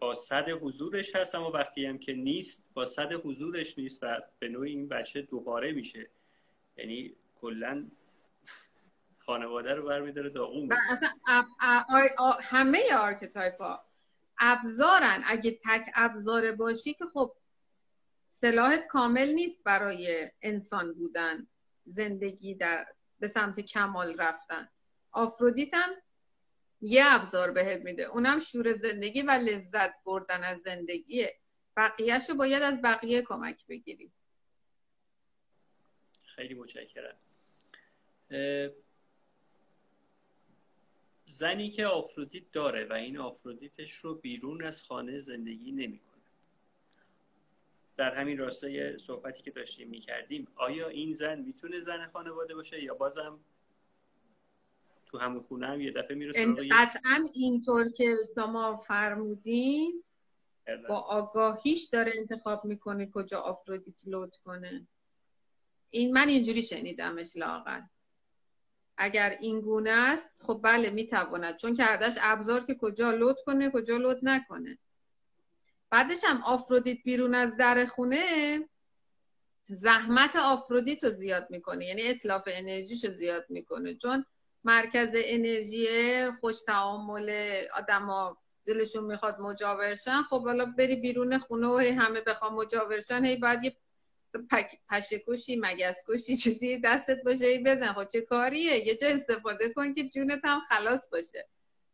[0.00, 4.48] با صد حضورش هست اما وقتی هم که نیست با صد حضورش نیست و به
[4.48, 6.10] نوعی این بچه دوباره میشه.
[6.76, 7.90] یعنی کلا
[9.22, 10.68] خانواده رو برمیداره داغون
[12.42, 13.84] همه archetype ها
[14.38, 15.22] ابزارن.
[15.26, 17.36] اگه تک ابزار باشی که خب
[18.28, 21.46] سلاحت کامل نیست برای انسان بودن
[21.84, 22.86] زندگی در
[23.20, 24.68] به سمت کمال رفتن.
[25.12, 25.90] آفرودیت هم
[26.80, 28.02] یه ابزار بهت میده.
[28.02, 31.38] اونم شور زندگی و لذت بردن از زندگیه.
[31.76, 34.12] بقیهش رو باید از بقیه کمک بگیریم
[36.36, 37.16] خیلی متشکرم.
[41.32, 46.22] زنی که آفرودیت داره و این آفرودیتش رو بیرون از خانه زندگی نمی‌کنه.
[47.96, 52.94] در همین راستای صحبتی که داشتیم می‌کردیم آیا این زن می‌تونه زن خانواده باشه یا
[52.94, 53.40] بازم
[55.06, 56.32] تو همون خونه هم یه دفعه میره
[56.70, 60.04] قطعا اینطور که شما فرمودین
[60.64, 60.88] بله.
[60.88, 64.86] با آگاهیش داره انتخاب می‌کنه کجا آفرودیت لود کنه.
[65.90, 67.80] این من اینجوری شنیدمش لاغل
[69.02, 71.56] اگر این گونه است خب بله می‌تواند.
[71.56, 74.78] چون کردش ابزار که کجا لود کنه کجا لود نکنه.
[75.90, 78.24] بعدش هم آفرودیت بیرون از در خونه
[79.68, 81.86] زحمت آفرودیت رو زیاد می‌کنه.
[81.86, 83.94] یعنی اطلاف انرژیش رو زیاد می‌کنه.
[83.94, 84.24] چون
[84.64, 85.86] مرکز انرژی
[86.40, 87.30] خوش تعامل
[87.76, 88.36] آدما
[88.66, 93.76] دلشون می‌خواد مجاورشن خب حالا بری بیرون خونه و همه بخوام مجاورشن هی باید یه
[94.88, 97.92] پشه کشی مگس کشی چیزی دستت باشه ای بزن.
[97.92, 101.48] خب چه کاریه؟ یه جا استفاده کن که جونت هم خلاص باشه.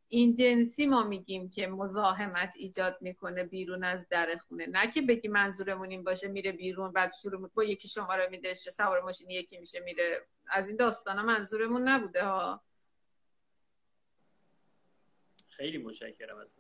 [0.09, 4.67] این جنسی ما میگیم که مزاحمت ایجاد می‌کنه بیرون از در خونه.
[4.67, 8.55] نه که بگی منظورمون این باشه میره بیرون بعد شروع با یکی شما رو میده
[8.55, 10.27] سوار ماشین یکی میشه میره.
[10.51, 12.65] از این داستانا منظورمون نبوده ها.
[15.49, 16.55] خیلی متشکرم از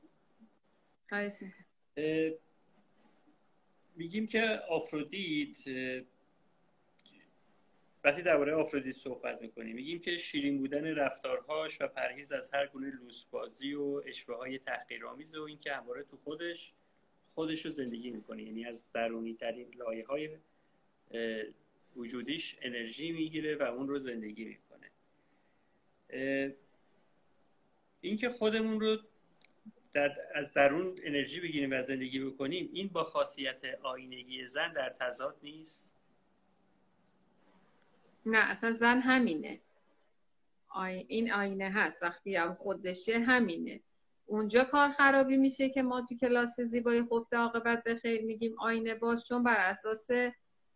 [3.98, 5.58] میگیم که آفرودیت
[8.04, 12.90] وقتی درباره آفرودیت صحبت می‌کنیم میگیم که شیرین بودن رفتارهاش و پرهیز از هر گونه
[12.90, 16.72] لوسبازی و اشوه های تحقیرآمیز و اینکه همواره تو خودش
[17.28, 18.42] خودش رو زندگی می‌کنه.
[18.42, 20.38] یعنی از درونی ترین لایه های
[21.96, 24.90] وجودیش انرژی می‌گیره و اون رو زندگی می‌کنه.
[28.00, 28.98] اینکه خودمون رو
[29.98, 35.36] در از درون انرژی بگیریم و زندگی بکنیم این با خاصیت آینگی زن در تضاد
[35.42, 35.94] نیست؟
[38.26, 39.60] نه اصلا زن همینه.
[41.08, 42.02] این آینه هست.
[42.02, 43.80] وقتی هم خودشه همینه.
[44.26, 48.94] اونجا کار خرابی میشه که ما تو کلاس زیبای خفته عاقبت به خیر میگیم آینه
[48.94, 50.10] باش چون بر اساس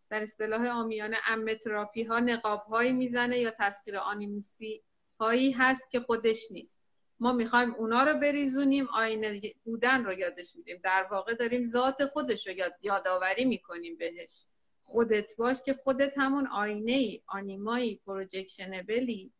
[0.09, 4.83] در اصطلاح آمیانه امتراپی ها نقاب هایی می‌زنه یا تسخیر آنیموسی
[5.19, 6.82] هایی هست که خودش نیست.
[7.23, 10.79] ما می‌خوایم اونا رو بریزونیم آینه بودن رو یادش میدیم.
[10.83, 14.45] در واقع داریم ذات خودش رو یاد یادآوری می‌کنیم بهش.
[14.83, 19.33] خودت باش که خودت همون آینه ای آنیمایی پروجکشنبلی.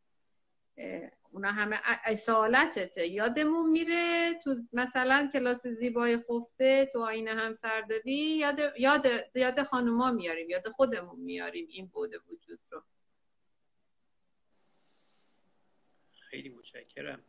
[1.31, 3.07] اونا همه اصالتته.
[3.07, 10.11] یادمون میره تو مثلا کلاس زیبای خفته تو آینه همسر دادی یاد یاد یاد خانوما
[10.11, 12.83] میاریم یاد خودمون میاریم این بود وجود رو.
[16.29, 17.23] خیلی متشکرم.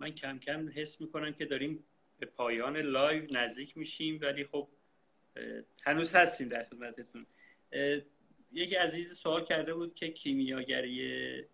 [0.00, 1.84] من کم کم حس می‌کنم که داریم
[2.18, 4.68] به پایان live نزدیک میشیم ولی خب
[5.82, 7.26] هنوز هستیم در خدمتتون.
[8.52, 11.44] یکی عزیز سوال کرده بود که کیمیاگری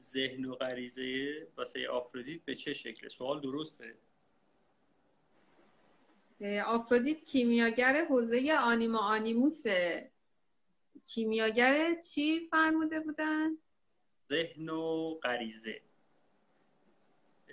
[0.00, 3.94] ذهن و غریزه واسه آفرودیت به چه شکله؟ سوال درسته؟
[6.66, 10.10] آفرودیت کیمیاگر حوزه anima animus ه.
[11.06, 13.50] کیمیاگر چی فرموده بودن؟
[14.30, 15.85] ذهن و غریزه.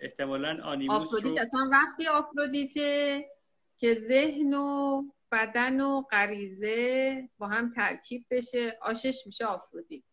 [0.03, 3.25] احتمالا animus آفرودیت اصلا وقتی آفرودیته
[3.77, 10.03] که ذهن و بدن و غریزه با هم ترکیب بشه آشش میشه آفرودیت.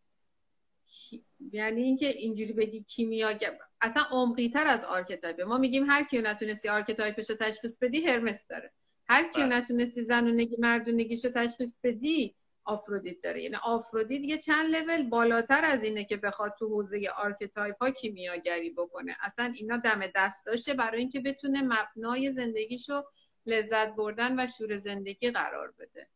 [1.52, 5.44] یعنی اینکه اینجوری بگی کیمیاگر اصلا عمقی تر از archetype ه.
[5.44, 8.72] ما میگیم هر کیو نتونستی archetype ش رو تشخیص بدی هرمس داره.
[9.08, 9.56] هر کیو بله.
[9.56, 13.42] نتونستی زنونگی مردونگیش رو تشخیص بدی آفرودیت داره.
[13.42, 18.70] یعنی آفرودیت یه چند لول بالاتر از اینه که بخواد تو حوزه archetype ها کیمیاگری
[18.70, 19.16] بکنه.
[19.20, 23.02] اصلا اینا دم دست داشته برای اینکه بتونه مبنای زندگیشو
[23.46, 26.08] لذت بردن و شور زندگی قرار بده.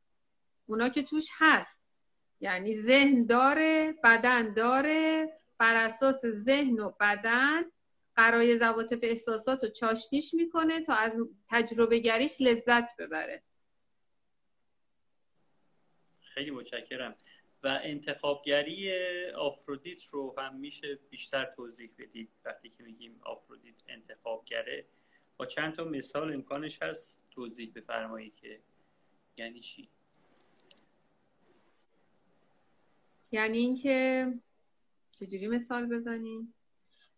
[0.67, 1.81] اونا که توش هست.
[2.41, 7.63] یعنی ذهن داره بدن داره بر اساس ذهن و بدن
[8.17, 11.17] قرای زواتف احساسات رو چاشنیش می‌کنه تا از
[11.49, 13.43] تجربه گریش لذت ببره.
[16.35, 17.15] خیلی متشکرم.
[17.63, 18.93] و انتخابگری
[19.31, 22.29] آفرودیت رو هم میشه بیشتر توضیح بدید.
[22.45, 24.85] وقتی که میگیم آفرودیت انتخابگره
[25.37, 28.61] با چند تا مثال امکانش هست توضیح بفرمایید که
[29.37, 29.89] یعنی چی؟
[33.33, 34.27] یعنی اینکه
[35.11, 36.55] چجوری مثال بزنیم؟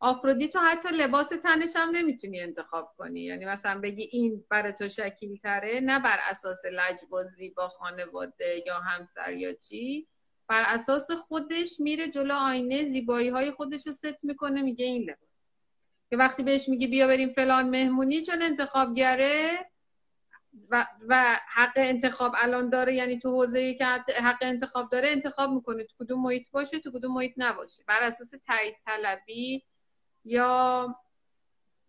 [0.00, 3.20] آفرودیت حتی لباس تنش هم نمی‌تونی انتخاب کنی.
[3.20, 8.78] یعنی مثلا بگی این برای تو شکیل تره نه بر اساس لجبازی با خانواده یا
[8.78, 10.06] همسر یا چی.
[10.48, 15.18] بر اساس خودش میره جلو آینه زیبایی های خودش رو ست می‌کنه میگه این لباس.
[16.11, 19.70] که وقتی بهش میگی بیا بریم فلان مهمونی چون انتخابگره
[20.70, 23.85] و, و حق انتخاب الان داره یعنی تو حوزه که
[24.22, 27.85] حق انتخاب داره انتخاب می‌کنه تو کدوم محیط باشه تو کدوم محیط نباشه.
[27.88, 29.64] بر اساس تایید طلبی
[30.26, 30.96] یا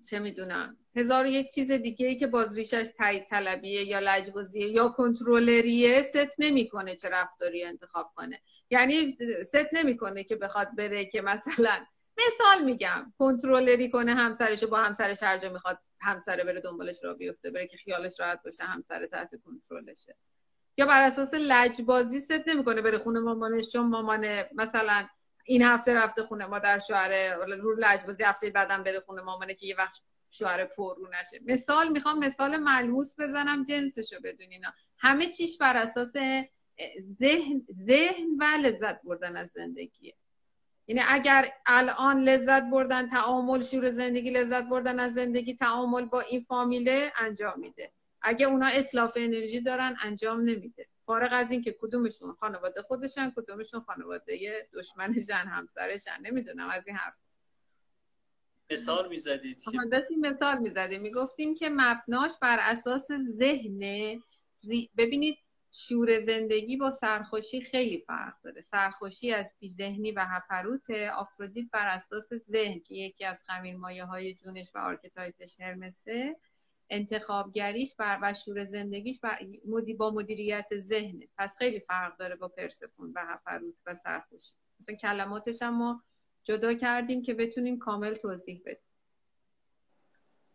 [0.10, 4.90] چه می‌دونم هزار و یک چیز دیگه ای که بازریشش تایید طلبیه یا لجبازیه یا
[4.90, 8.42] کنترلریه ست نمی‌کنه چه رفتاری انتخاب کنه.
[8.70, 11.86] یعنی ست نمی‌کنه که بخواد بره که مثلا
[12.18, 17.52] مثال میگم کنترلری کنه همسرش با همسرش هر جا می‌خواد همسره بره دنبالش را بیفته
[17.52, 20.16] بره که خیالش راحت باشه همسر تحت کنترلشه.
[20.78, 25.08] یا بر اساس لجبازی ست نمی‌کنه بره خونه مامانش چون مامانه مثلا
[25.48, 29.76] این هفته رفته خونه مادر شوهره رو لجبازی هفته بعدم بره خونه مامانه که یه
[29.76, 31.40] وقت شوهر پررو نشه.
[31.46, 34.66] مثال می‌خوام مثال ملموس بزنم جنسشو بدونین.
[34.98, 36.14] همه چیش بر اساس
[37.20, 40.14] ذهن ذهن و لذت بردن از زندگیه.
[40.88, 46.42] یعنی اگر الان لذت بردن تعامل شور زندگی لذت بردن از زندگی تعامل با این
[46.42, 47.92] فامیله انجام میده.
[48.22, 50.88] اگه اونا اتلاف انرژی دارن انجام نمیده.
[51.08, 57.16] فارغ از اینکه کدومشون خانواده خودشن کدومشون خانواده دشمن جن همسرشن نمی‌دونم از این حرف.
[58.72, 61.02] مثال می‌زدید مهندسی مثال می‌زدیم.
[61.02, 63.82] می‌گفتیم که مبناش بر اساس ذهن
[64.98, 65.38] ببینید
[65.72, 68.62] شور زندگی با سرخوشی خیلی فرق داره.
[68.62, 74.34] سرخوشی از ذهنی و هپروت آفرودیت بر اساس ذهن که یکی از خمیر مایه های
[74.34, 76.36] جونش و archetype ش هرمسه.
[76.90, 79.40] انتخابگریش بر و شور زندگیش بر
[79.98, 81.28] با مدیریت ذهنه.
[81.38, 84.56] پس خیلی فرق داره با پرسفون و هپروت و سرخوشی.
[84.80, 86.04] مثلا کلماتش هم ما
[86.44, 88.84] جدا کردیم که بتونیم کامل توضیح بدیم.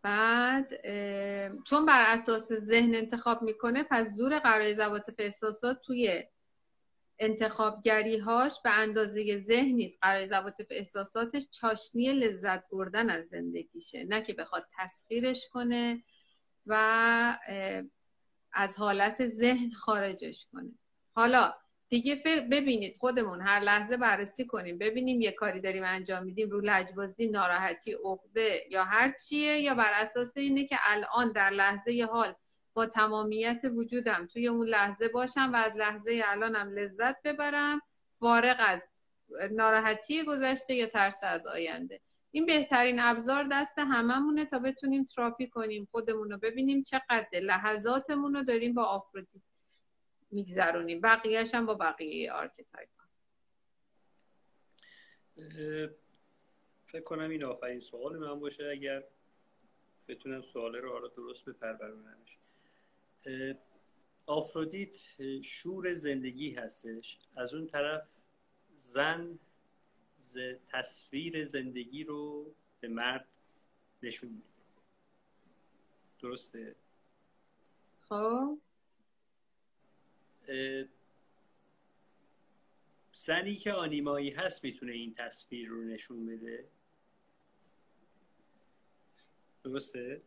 [0.03, 0.69] بعد
[1.65, 6.25] چون بر اساس ذهن انتخاب می‌کنه پس زور قرار زواتف احساسات توی
[7.19, 9.99] انتخابگری هاش به اندازه ذهن نیست.
[10.03, 14.05] قرار زواتف احساساتش چاشنی لذت بردن از زندگیشه.
[14.05, 16.03] نه که بخواد تسخیرش کنه
[16.67, 17.39] و
[18.53, 20.71] از حالت ذهن خارجش کنه.
[21.15, 21.55] حالا
[21.89, 22.15] دیگه
[22.51, 24.79] ببینید خودمون هر لحظه بررسی کنیم.
[24.79, 29.93] ببینیم یه کاری داریم انجام میدیم رو لجبازی ناراحتی عقده یا هر چیه یا بر
[29.95, 32.35] اساس اینه که الان در لحظه حال
[32.75, 37.81] با تمامیت وجودم توی اون لحظه باشم و از لحظه الانم لذت ببرم
[38.21, 38.81] فارغ از
[39.51, 42.01] ناراحتی گذشته یا ترس از آینده.
[42.35, 48.43] این بهترین ابزار دست هممونه تا بتونیم تراپی کنیم خودمون رو ببینیم چقدر لحظاتمون رو
[48.43, 49.43] داریم با آفرودیت
[50.31, 51.01] میگذرونیم.
[51.01, 52.89] بقیهش هم با بقیه archetype
[56.87, 59.05] فکر کنم این آخرین سوال من باشه اگر
[60.09, 62.39] بتونم سوال رو حالا درست بپرورونمش.
[64.27, 64.97] آفرودیت
[65.43, 67.19] شور زندگی هستش.
[67.37, 68.09] از اون طرف
[68.75, 69.39] زن
[70.69, 73.29] تصویر زندگی رو به مرد
[74.03, 74.47] نشون میده.
[76.21, 76.75] درسته؟
[78.01, 78.59] خب.
[83.13, 86.69] زنی که آنیمایی هست می‌تونه این تصویر رو نشون بده.
[89.65, 90.23] درسته؟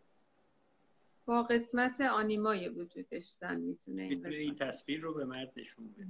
[1.25, 6.07] با قسمت آنیمای وجودش زن می‌تونه این, این تصویر رو به مرد نشون بده.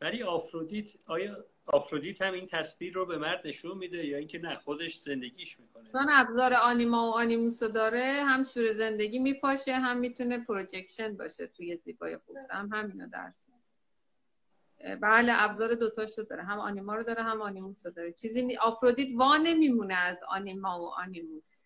[0.00, 4.56] ولی آفرودیت آیا آفرودیت هم این تصویر رو به مرد نشون میده یا اینکه نه
[4.56, 5.92] خودش زندگیش می‌کنه.
[5.92, 11.76] چون ابزار آنیما و آنیموس داره هم شور زندگی میپاشه هم می‌تونه projection باشه توی
[11.76, 13.46] زیبای خوبه هم همینو درس
[15.00, 16.42] بله ابزار دوتاشو داره.
[16.42, 18.12] هم آنیما رو داره هم آنیموس رو داره.
[18.12, 21.59] چیزی آفرودیت وا نمیمونه از آنیما و آنیموس.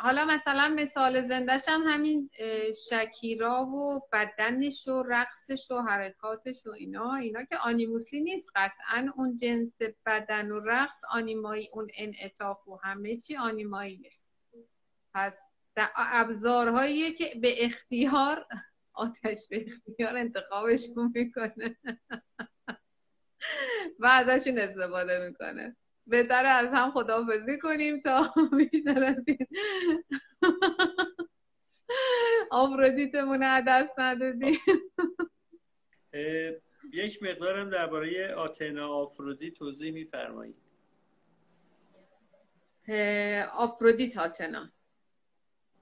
[0.00, 2.30] حالا مثلا مثال زندش هم همین
[2.90, 8.50] شکیرا و بدنش و رقصش و حرکاتش و اینا اینا که آنیموسی نیست.
[8.54, 9.72] قطعا اون جنس
[10.06, 14.10] بدن و رقص آنیمایی اون انعطاف و همه چی آنیماییه.
[15.14, 15.38] پس
[15.96, 18.46] ابزارهایی که به اختیار
[18.92, 21.76] آتش به اختیار انتخابشون می‌کنه.
[23.98, 25.76] و ازشون استفاده می‌کنه.
[26.06, 28.34] بهتر از هم خداحافظی کنیم تا
[28.72, 29.46] بیشتر از این
[32.50, 34.58] آفرودیتمون دست ندادیم.
[36.92, 40.56] یک مقدارم درباره آتنا آفرودیت توضیح میفرمایید.
[43.52, 44.72] آفرودیت آتنا.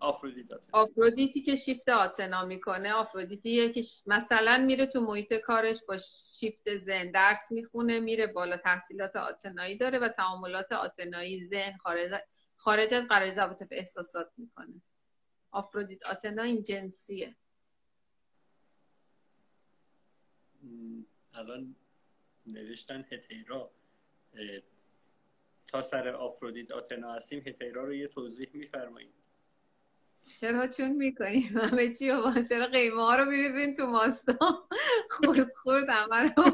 [0.01, 5.97] آفرودیتی که شیفت آتنا می‌کنه آفرودیتیه که مثلا میره تو محیط کارش با
[6.39, 12.11] شیفت زن درس می‌خونه میره بالا تحصیلات آتنایی داره و تعاملات آتنایی زن خارج,
[12.57, 14.83] خارج از قرار ضبط احساسات می‌کنه.
[15.51, 17.37] آفرودیت آتنا این جنسیه.
[21.35, 21.77] الان
[22.47, 23.71] نوشتن هتیرا
[25.67, 29.24] تا سر آفرودیت آتنا هستیم هتیرا رو یه توضیح میفرمایید.
[30.41, 34.69] چرا چون می‌کنیم همه چی و چرا قیمه ها رو میریزین تو ماستا
[35.11, 36.45] خورد خورد همه رو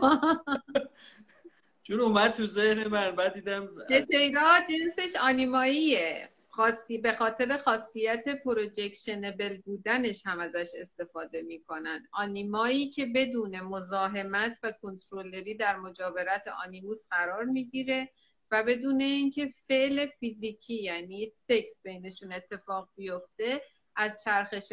[1.82, 6.28] چون اومد تو ذهن من بعد دیدم تیرا جنسش آنیماییه.
[6.48, 12.08] خاصی به خاطر خاصیت projectionable بودنش هم ازش استفاده می‌کنن.
[12.12, 18.10] آنیمایی که بدون مزاحمت و کنترلری در مجاورت آنیموس قرار می‌گیره.
[18.51, 23.62] و بدون اینکه فعل فیزیکی یعنی سکس بینشون اتفاق بیفته
[23.96, 24.72] از چرخش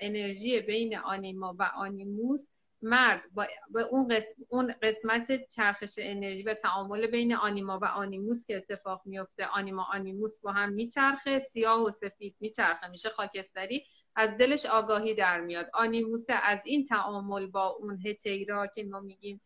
[0.00, 2.48] انرژی بین آنیما و آنیموس
[2.82, 3.46] مرد با
[3.90, 9.46] اون, قسم، اون قسمت چرخش انرژی و تعامل بین آنیما و آنیموس که اتفاق میفته.
[9.46, 13.84] آنیما آنیموس با هم میچرخه سیاه و سفید میچرخه میشه خاکستری.
[14.16, 15.70] از دلش آگاهی در میاد.
[15.74, 19.40] آنیموس از این تعامل با اون هتیرا که ما میگیم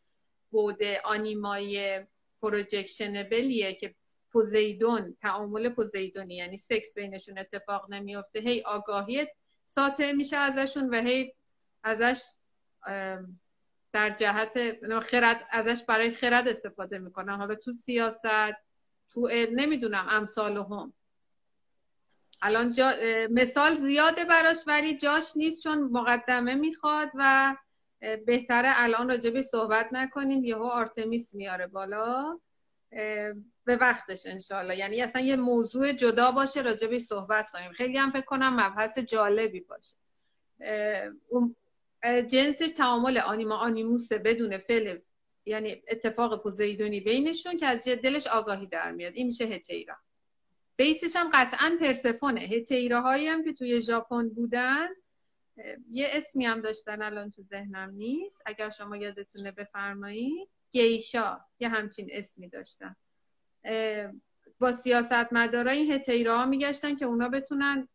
[0.50, 2.00] بوده آنیمای
[2.42, 3.94] پروجکشنبلیه که
[4.32, 9.26] پوزیدون تعامل پوزیدونی یعنی سکس بینشون اتفاق نمیفته هی آگاهی
[9.64, 11.34] ساطع میشه ازشون و هی
[11.84, 12.22] ازش
[13.92, 17.36] در جهت خرد ازش برای خرد استفاده می‌کنن.
[17.36, 18.56] حالا تو سیاست
[19.10, 20.92] تو نمی‌دونم امثال هم.
[22.42, 22.92] الان جا...
[23.30, 27.56] مثال زیاده براش ولی جاش نیست چون مقدمه می‌خواد و
[28.26, 30.44] بهتره الان راجبی صحبت نکنیم.
[30.44, 32.38] یهو آرتمیس میاره بالا.
[33.64, 37.72] به وقتش انشالله یعنی اصلا یه موضوع جدا باشه راجبی صحبت کنیم.
[37.72, 39.96] خیلی هم فکر کنم مبحث جالبی باشه.
[42.26, 44.98] جنسش تعامل آنیما آنیموس بدون فعل
[45.46, 49.12] یعنی اتفاق پوزیدونی بینشون که از دلش آگاهی در میاد.
[49.14, 49.94] این میشه هتیرا.
[50.76, 52.40] بیسش هم قطعا پرسفونه.
[52.40, 54.88] هتیراهایی هم که توی ژاپن بودن
[55.90, 58.42] یه اسمی هم داشتن الان تو ذهنم نیست.
[58.46, 62.96] اگر شما یادتونه بفرمایید گیشا یه همچین اسمی داشتن.
[64.58, 67.88] با سیاست مدارای هتیرا میگشتن که اونا بتونن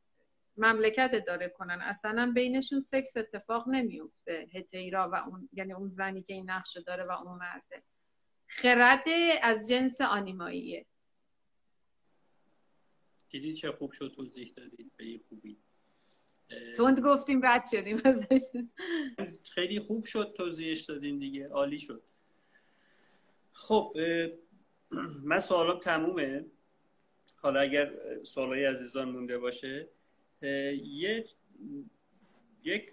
[0.57, 1.79] مملکت اداره کنن.
[1.81, 7.03] اصلا بینشون سکس اتفاق نمیفته هتیرا و اون یعنی اون زنی که این نقش داره
[7.03, 7.83] و اون مرده.
[8.47, 9.05] خرد
[9.41, 10.85] از جنس آنیماییه.
[13.29, 14.91] دیدید چه خوب شد توضیح دادید.
[14.97, 15.57] به این خوبی.
[16.77, 18.01] تند گفتیم رد شدیم
[19.43, 21.47] خیلی خوب شد توضیحش دادیم دیگه.
[21.47, 22.03] عالی شد.
[23.53, 23.97] خب
[25.23, 26.45] من سوالم تمومه.
[27.41, 27.93] حالا اگر
[28.23, 29.89] سوالای عزیزان مونده باشه
[30.41, 31.35] یک
[32.63, 32.91] یک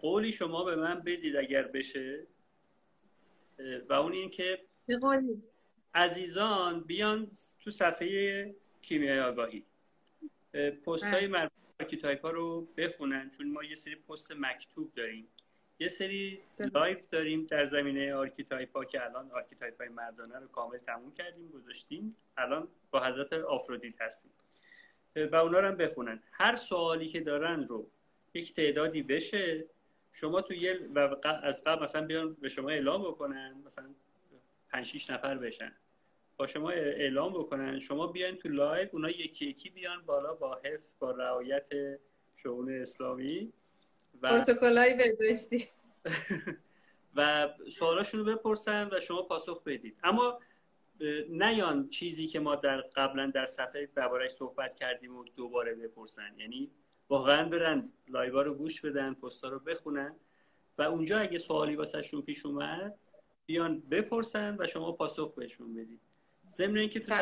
[0.00, 2.26] قولی شما به من بدید اگر بشه.
[3.88, 4.58] و اون این که
[5.94, 7.30] عزیزان بیان
[7.60, 9.64] تو صفحه کیمیای آگاهی.
[10.86, 11.50] پست های بله.
[11.80, 15.28] مربوط ها رو بخونن چون ما یه سری پست مکتوب داریم.
[15.78, 20.78] یه سری live داریم در زمینه archetype ها که الان archetype های مردانه رو کامل
[20.78, 22.16] تموم کردیم گذاشتیم.
[22.36, 24.30] الان با حضرت آفرودیت هستیم.
[25.16, 26.22] و اونا رو هم بخونن.
[26.32, 27.90] هر سوالی که دارن رو
[28.34, 29.64] یک تعدادی بشه
[30.12, 33.94] شما تو یه و از قبل مثلا بیان به شما اعلام بکنن مثلا
[34.70, 35.72] 5 6 نفر بشن.
[36.36, 37.78] با شما اعلام بکنن.
[37.78, 41.66] شما بیاین تو live اونا یکی یکی بیان بالا با حفظ با رعایت
[42.36, 43.52] شؤون اسلامی
[44.22, 45.68] و پروتکلای بهداشتی.
[47.16, 49.96] و سوالاشون رو بپرسن و شما پاسخ بدید.
[50.02, 50.40] اما
[51.28, 56.34] نیان چیزی که ما در قبلا در صفحه دربارهش صحبت کردیم و دوباره بپرسن.
[56.38, 56.70] یعنی
[57.08, 60.16] واقعا برن لایوا رو گوش بدن پستا رو بخونن
[60.78, 62.98] و اونجا اگه سوالی واسهشون پیش اومد
[63.46, 66.00] بیان بپرسن و شما پاسخ بهشون بدید.
[66.50, 67.14] ضمن اینکه تو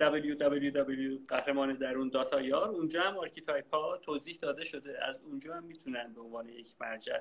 [0.00, 5.04] www قهرمان درون dot ir اونجا هم archetype ها توضیح داده شده.
[5.04, 7.18] از اونجا هم می‌تونن به عنوان یک مرجع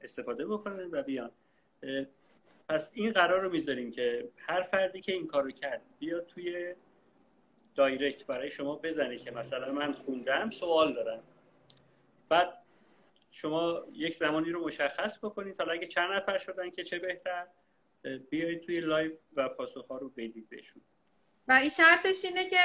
[0.00, 1.30] استفاده بکنن و بیان.
[2.68, 6.74] پس این قرار رو می‌ذاریم که هر فردی که این کارو کرد بیاد توی
[7.74, 11.22] direct برای شما بزنه که مثلا من خوندم سوال دارم.
[12.28, 12.58] بعد
[13.30, 15.60] شما یک زمانی رو مشخص بکنید.
[15.60, 17.46] حالا اگه چند نفر شدن که چه بهتر؟
[18.30, 20.82] بیایید توی live و پاسخ ها رو بدید بهشون.
[21.48, 22.56] و این شرطش اینه که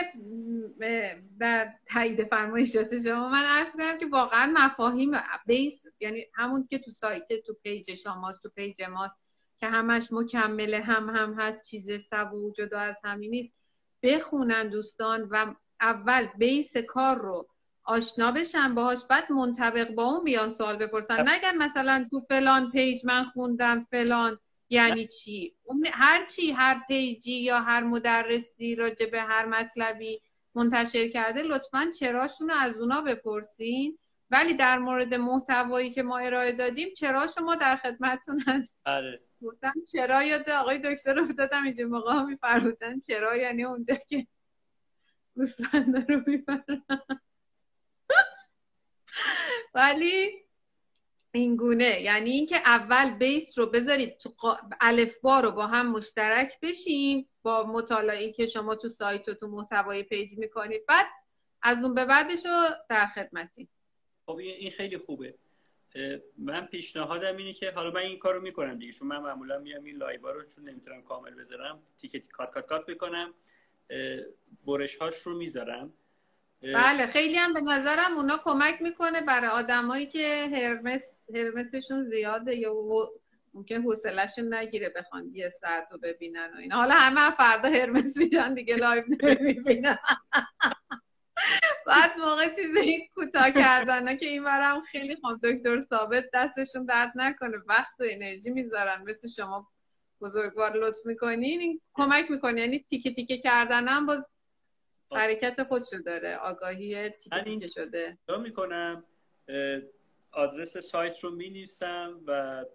[1.40, 5.12] در تایید فرمایشات شما من عرض کنم که واقعا مفاهیم
[5.46, 9.18] base یعنی همون که تو سایت تو page شماست تو page ماست
[9.58, 13.56] که همش مکمله هم هم هست چیز سوا جدا از همین نیست.
[14.04, 17.48] بخونن دوستان و اول base کار رو
[17.84, 21.30] آشنا بشن باهاش بعد منطبق با اون بیان سوال بپرسن.
[21.30, 24.40] نگن مثلا تو فلان page من خوندم فلان.
[24.70, 25.56] یعنی چی؟
[25.94, 30.22] هر چی هر پیجی یا هر مدرسی راجع به هر مطلبی
[30.56, 33.98] منتشر کرده لطفا چراشون رو از اونا بپرسین.
[34.32, 39.22] ولی در مورد محتوایی که ما ارائه دادیم چرا شما در خدمتتون هست آره.
[39.42, 41.88] گفتم چرا؟ یاد آقای دکتر افتادم اینجا.
[41.88, 44.28] موقع میفرمودن چرا؟ یعنی اونجا که
[45.36, 46.84] گوسفندا رو میفرن
[49.74, 50.49] ولی
[51.32, 54.34] این گونه یعنی اینکه اول base رو بذارید تو
[54.82, 59.48] الف با رو با هم مشترک بشیم با مطالعه که شما تو سایت و تو
[59.48, 60.86] محتوای page می‌کنید.
[60.88, 61.06] بعد
[61.62, 63.68] از اون به بعدش رو در خدمتی
[64.26, 65.36] خب این خیلی خوبه.
[66.38, 68.92] من پیشنهادم اینه که حالا من این کارو می‌کنم دیگه.
[68.92, 72.90] چون من معمولا میام این live رو چون نمی‌تونم کامل بذارم تیکه cut cut cut
[72.90, 73.34] می‌کنم.
[74.68, 75.94] برش هاش رو می‌ذارم.
[76.64, 82.74] بله خیلی هم به نظرم اونا کمک می‌کنه برای آدمایی که هرمس هرمسشون زیاده یا
[83.54, 86.76] ممکن حوصلهشون نگیره بخوان یه ساعت رو ببینن و اینا.
[86.76, 89.98] حالا همه فردا هرمس میدن دیگه live نمی‌بینن.
[91.88, 97.58] بعد موقع چیزی کوتاه کردن که این برم خیلی خوب دکتر ثابت دستشون درد نکنه
[97.68, 99.04] وقت و انرژی می‌ذارن.
[99.08, 99.68] مثل شما
[100.22, 102.62] بزرگوار لطف می‌کنین این کمک می‌کنه.
[102.62, 104.26] یعنی تیکه تیکه کردنم باز
[105.12, 108.18] حرکت خودشو داره آگاهی تیکه شده.
[108.42, 109.04] می‌کنم
[110.32, 111.68] آدرس سایت رو می
[112.28, 112.66] و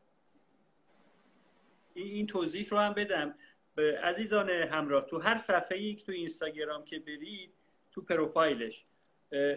[1.94, 3.34] این توضیح رو هم بدم.
[3.74, 7.54] به عزیزان همراه تو هر صفحه یک تو اینستاگرام که برید
[7.92, 8.84] تو پروفایلش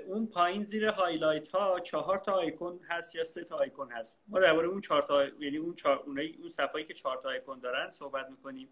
[0.07, 4.19] اون پایین زیر highlight ها چهار تا آیکون هست یا سه تا آیکون هست.
[4.27, 6.03] ما درباره اون چهار تا یعنی اون چهار
[6.39, 8.69] اون صفحه‌ای که چهار تا آیکون دارن صحبت می‌کنیم.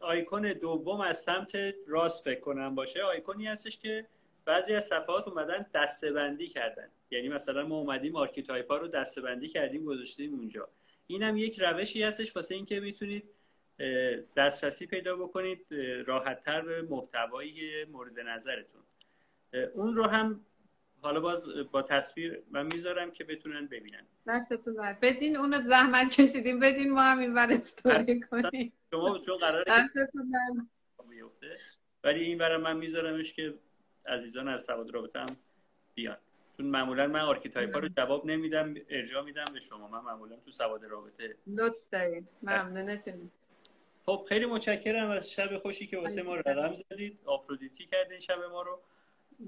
[0.00, 3.02] آیکون دوم از سمت راست فکر کنم باشه.
[3.02, 4.06] آیکونی هستش که
[4.44, 6.88] بعضی از صفحات اومدن دسته‌بندی کردن.
[7.10, 10.68] یعنی مثلا ما اومدیم archetype ها رو دسته‌بندی کردیم گذاشتیم اونجا.
[11.06, 13.24] اینم یک روشی هستش واسه اینکه می‌تونید
[14.36, 15.66] دسترسی پیدا بکنید
[16.06, 18.82] راحتتر به محتوای مورد نظرتون.
[19.74, 20.40] اون رو هم
[21.02, 24.06] حالا باز با تصویر من می‌ذارم که بتونن ببینن.
[24.26, 26.60] دستتون بدین اونو زحمت کشیدیم.
[26.60, 28.72] بدین ما هم این کنیم.
[28.90, 29.64] شما چون قراره
[32.04, 33.54] ولی این برای من میذارمش که
[34.06, 35.36] عزیزان از سواد رابطه هم
[35.94, 36.16] بیان.
[36.56, 39.88] چون معمولا من archetype ها رو جواب نمیدم ارجاع میدم به شما.
[39.88, 43.30] من معمولا تو سواد رابطه لطف دارید ممنونتون
[44.06, 47.18] خب خیلی متشکرم از شب خوشی که واسه ما رقم زدید.
[47.24, 48.80] آفرودیتی کردین شب ما رو.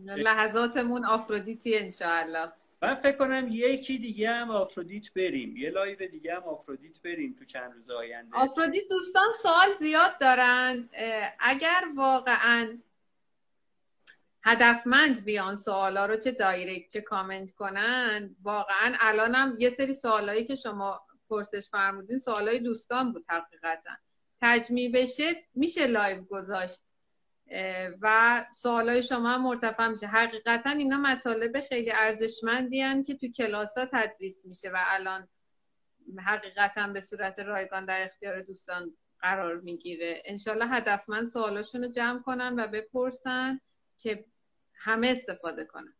[0.04, 2.52] لحظاتمون آفرودیتی انشاءالله.
[2.82, 5.56] من فکر کنم یکی دیگه هم آفرودیت بریم.
[5.56, 8.36] یه live دیگه هم آفرودیت بریم تو چند روز آینده.
[8.36, 10.88] آفرودیت دوستان سوال زیاد دارن.
[11.40, 12.78] اگر واقعا
[14.44, 20.56] هدفمند بیان سوالا رو چه direct چه کامنت کنن واقعا الانم یه سری سوالایی که
[20.56, 23.90] شما پرسش فرمودین سوالای دوستان بود حقیقتا.
[24.40, 26.80] تجمیع بشه میشه live گذاشت.
[28.02, 30.06] و سوالای شما هم مرتفع میشه.
[30.06, 35.28] حقیقتا اینا مطالب خیلی ارزشمندی که تو کلاس ها تدریس میشه و الان
[36.18, 40.22] حقیقتا به صورت رایگان در اختیار دوستان قرار می‌گیره.
[40.24, 43.60] انشالله هدفمند سوالاشون رو جمع کنن و بپرسن
[43.98, 44.24] که
[44.74, 45.94] همه استفاده کنن.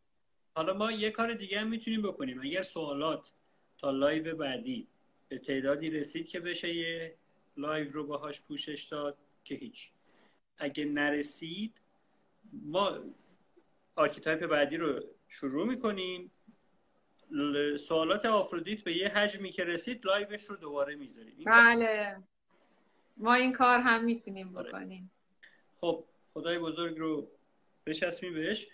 [0.55, 2.41] حالا ما یه کار دیگه هم می‌تونیم بکنیم.
[2.41, 3.33] اگر سوالات
[3.79, 4.89] تا live بعدی
[5.29, 7.17] به تعدادی رسید که بشه یه
[7.57, 9.93] live رو باهاش پوشش داد که هیچ.
[10.59, 11.81] اگه نرسید
[12.53, 12.99] ما
[13.97, 16.31] archetype بعدی رو شروع می‌کنیم.
[17.79, 21.45] سوالات آفرودیت به یه حجمی که رسید لایوش رو دوباره می‌ذاریم.
[21.47, 22.23] بله.
[23.17, 24.69] ما این کار هم می‌تونیم آره.
[24.69, 25.11] بکنیم.
[25.77, 27.31] خب خدای بزرگ رو
[27.87, 28.67] بچسبیم بهش.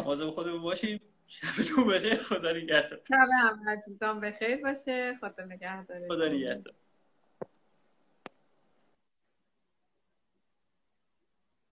[0.00, 1.00] مواظب خودمون باشیم.
[1.26, 2.14] شبتون بخیر.
[2.16, 3.00] خدا نگهدار.
[3.08, 4.20] شب همتون.
[4.20, 5.14] بخیر باشه.
[5.20, 6.74] خدا نگهدار خدا نگهدار.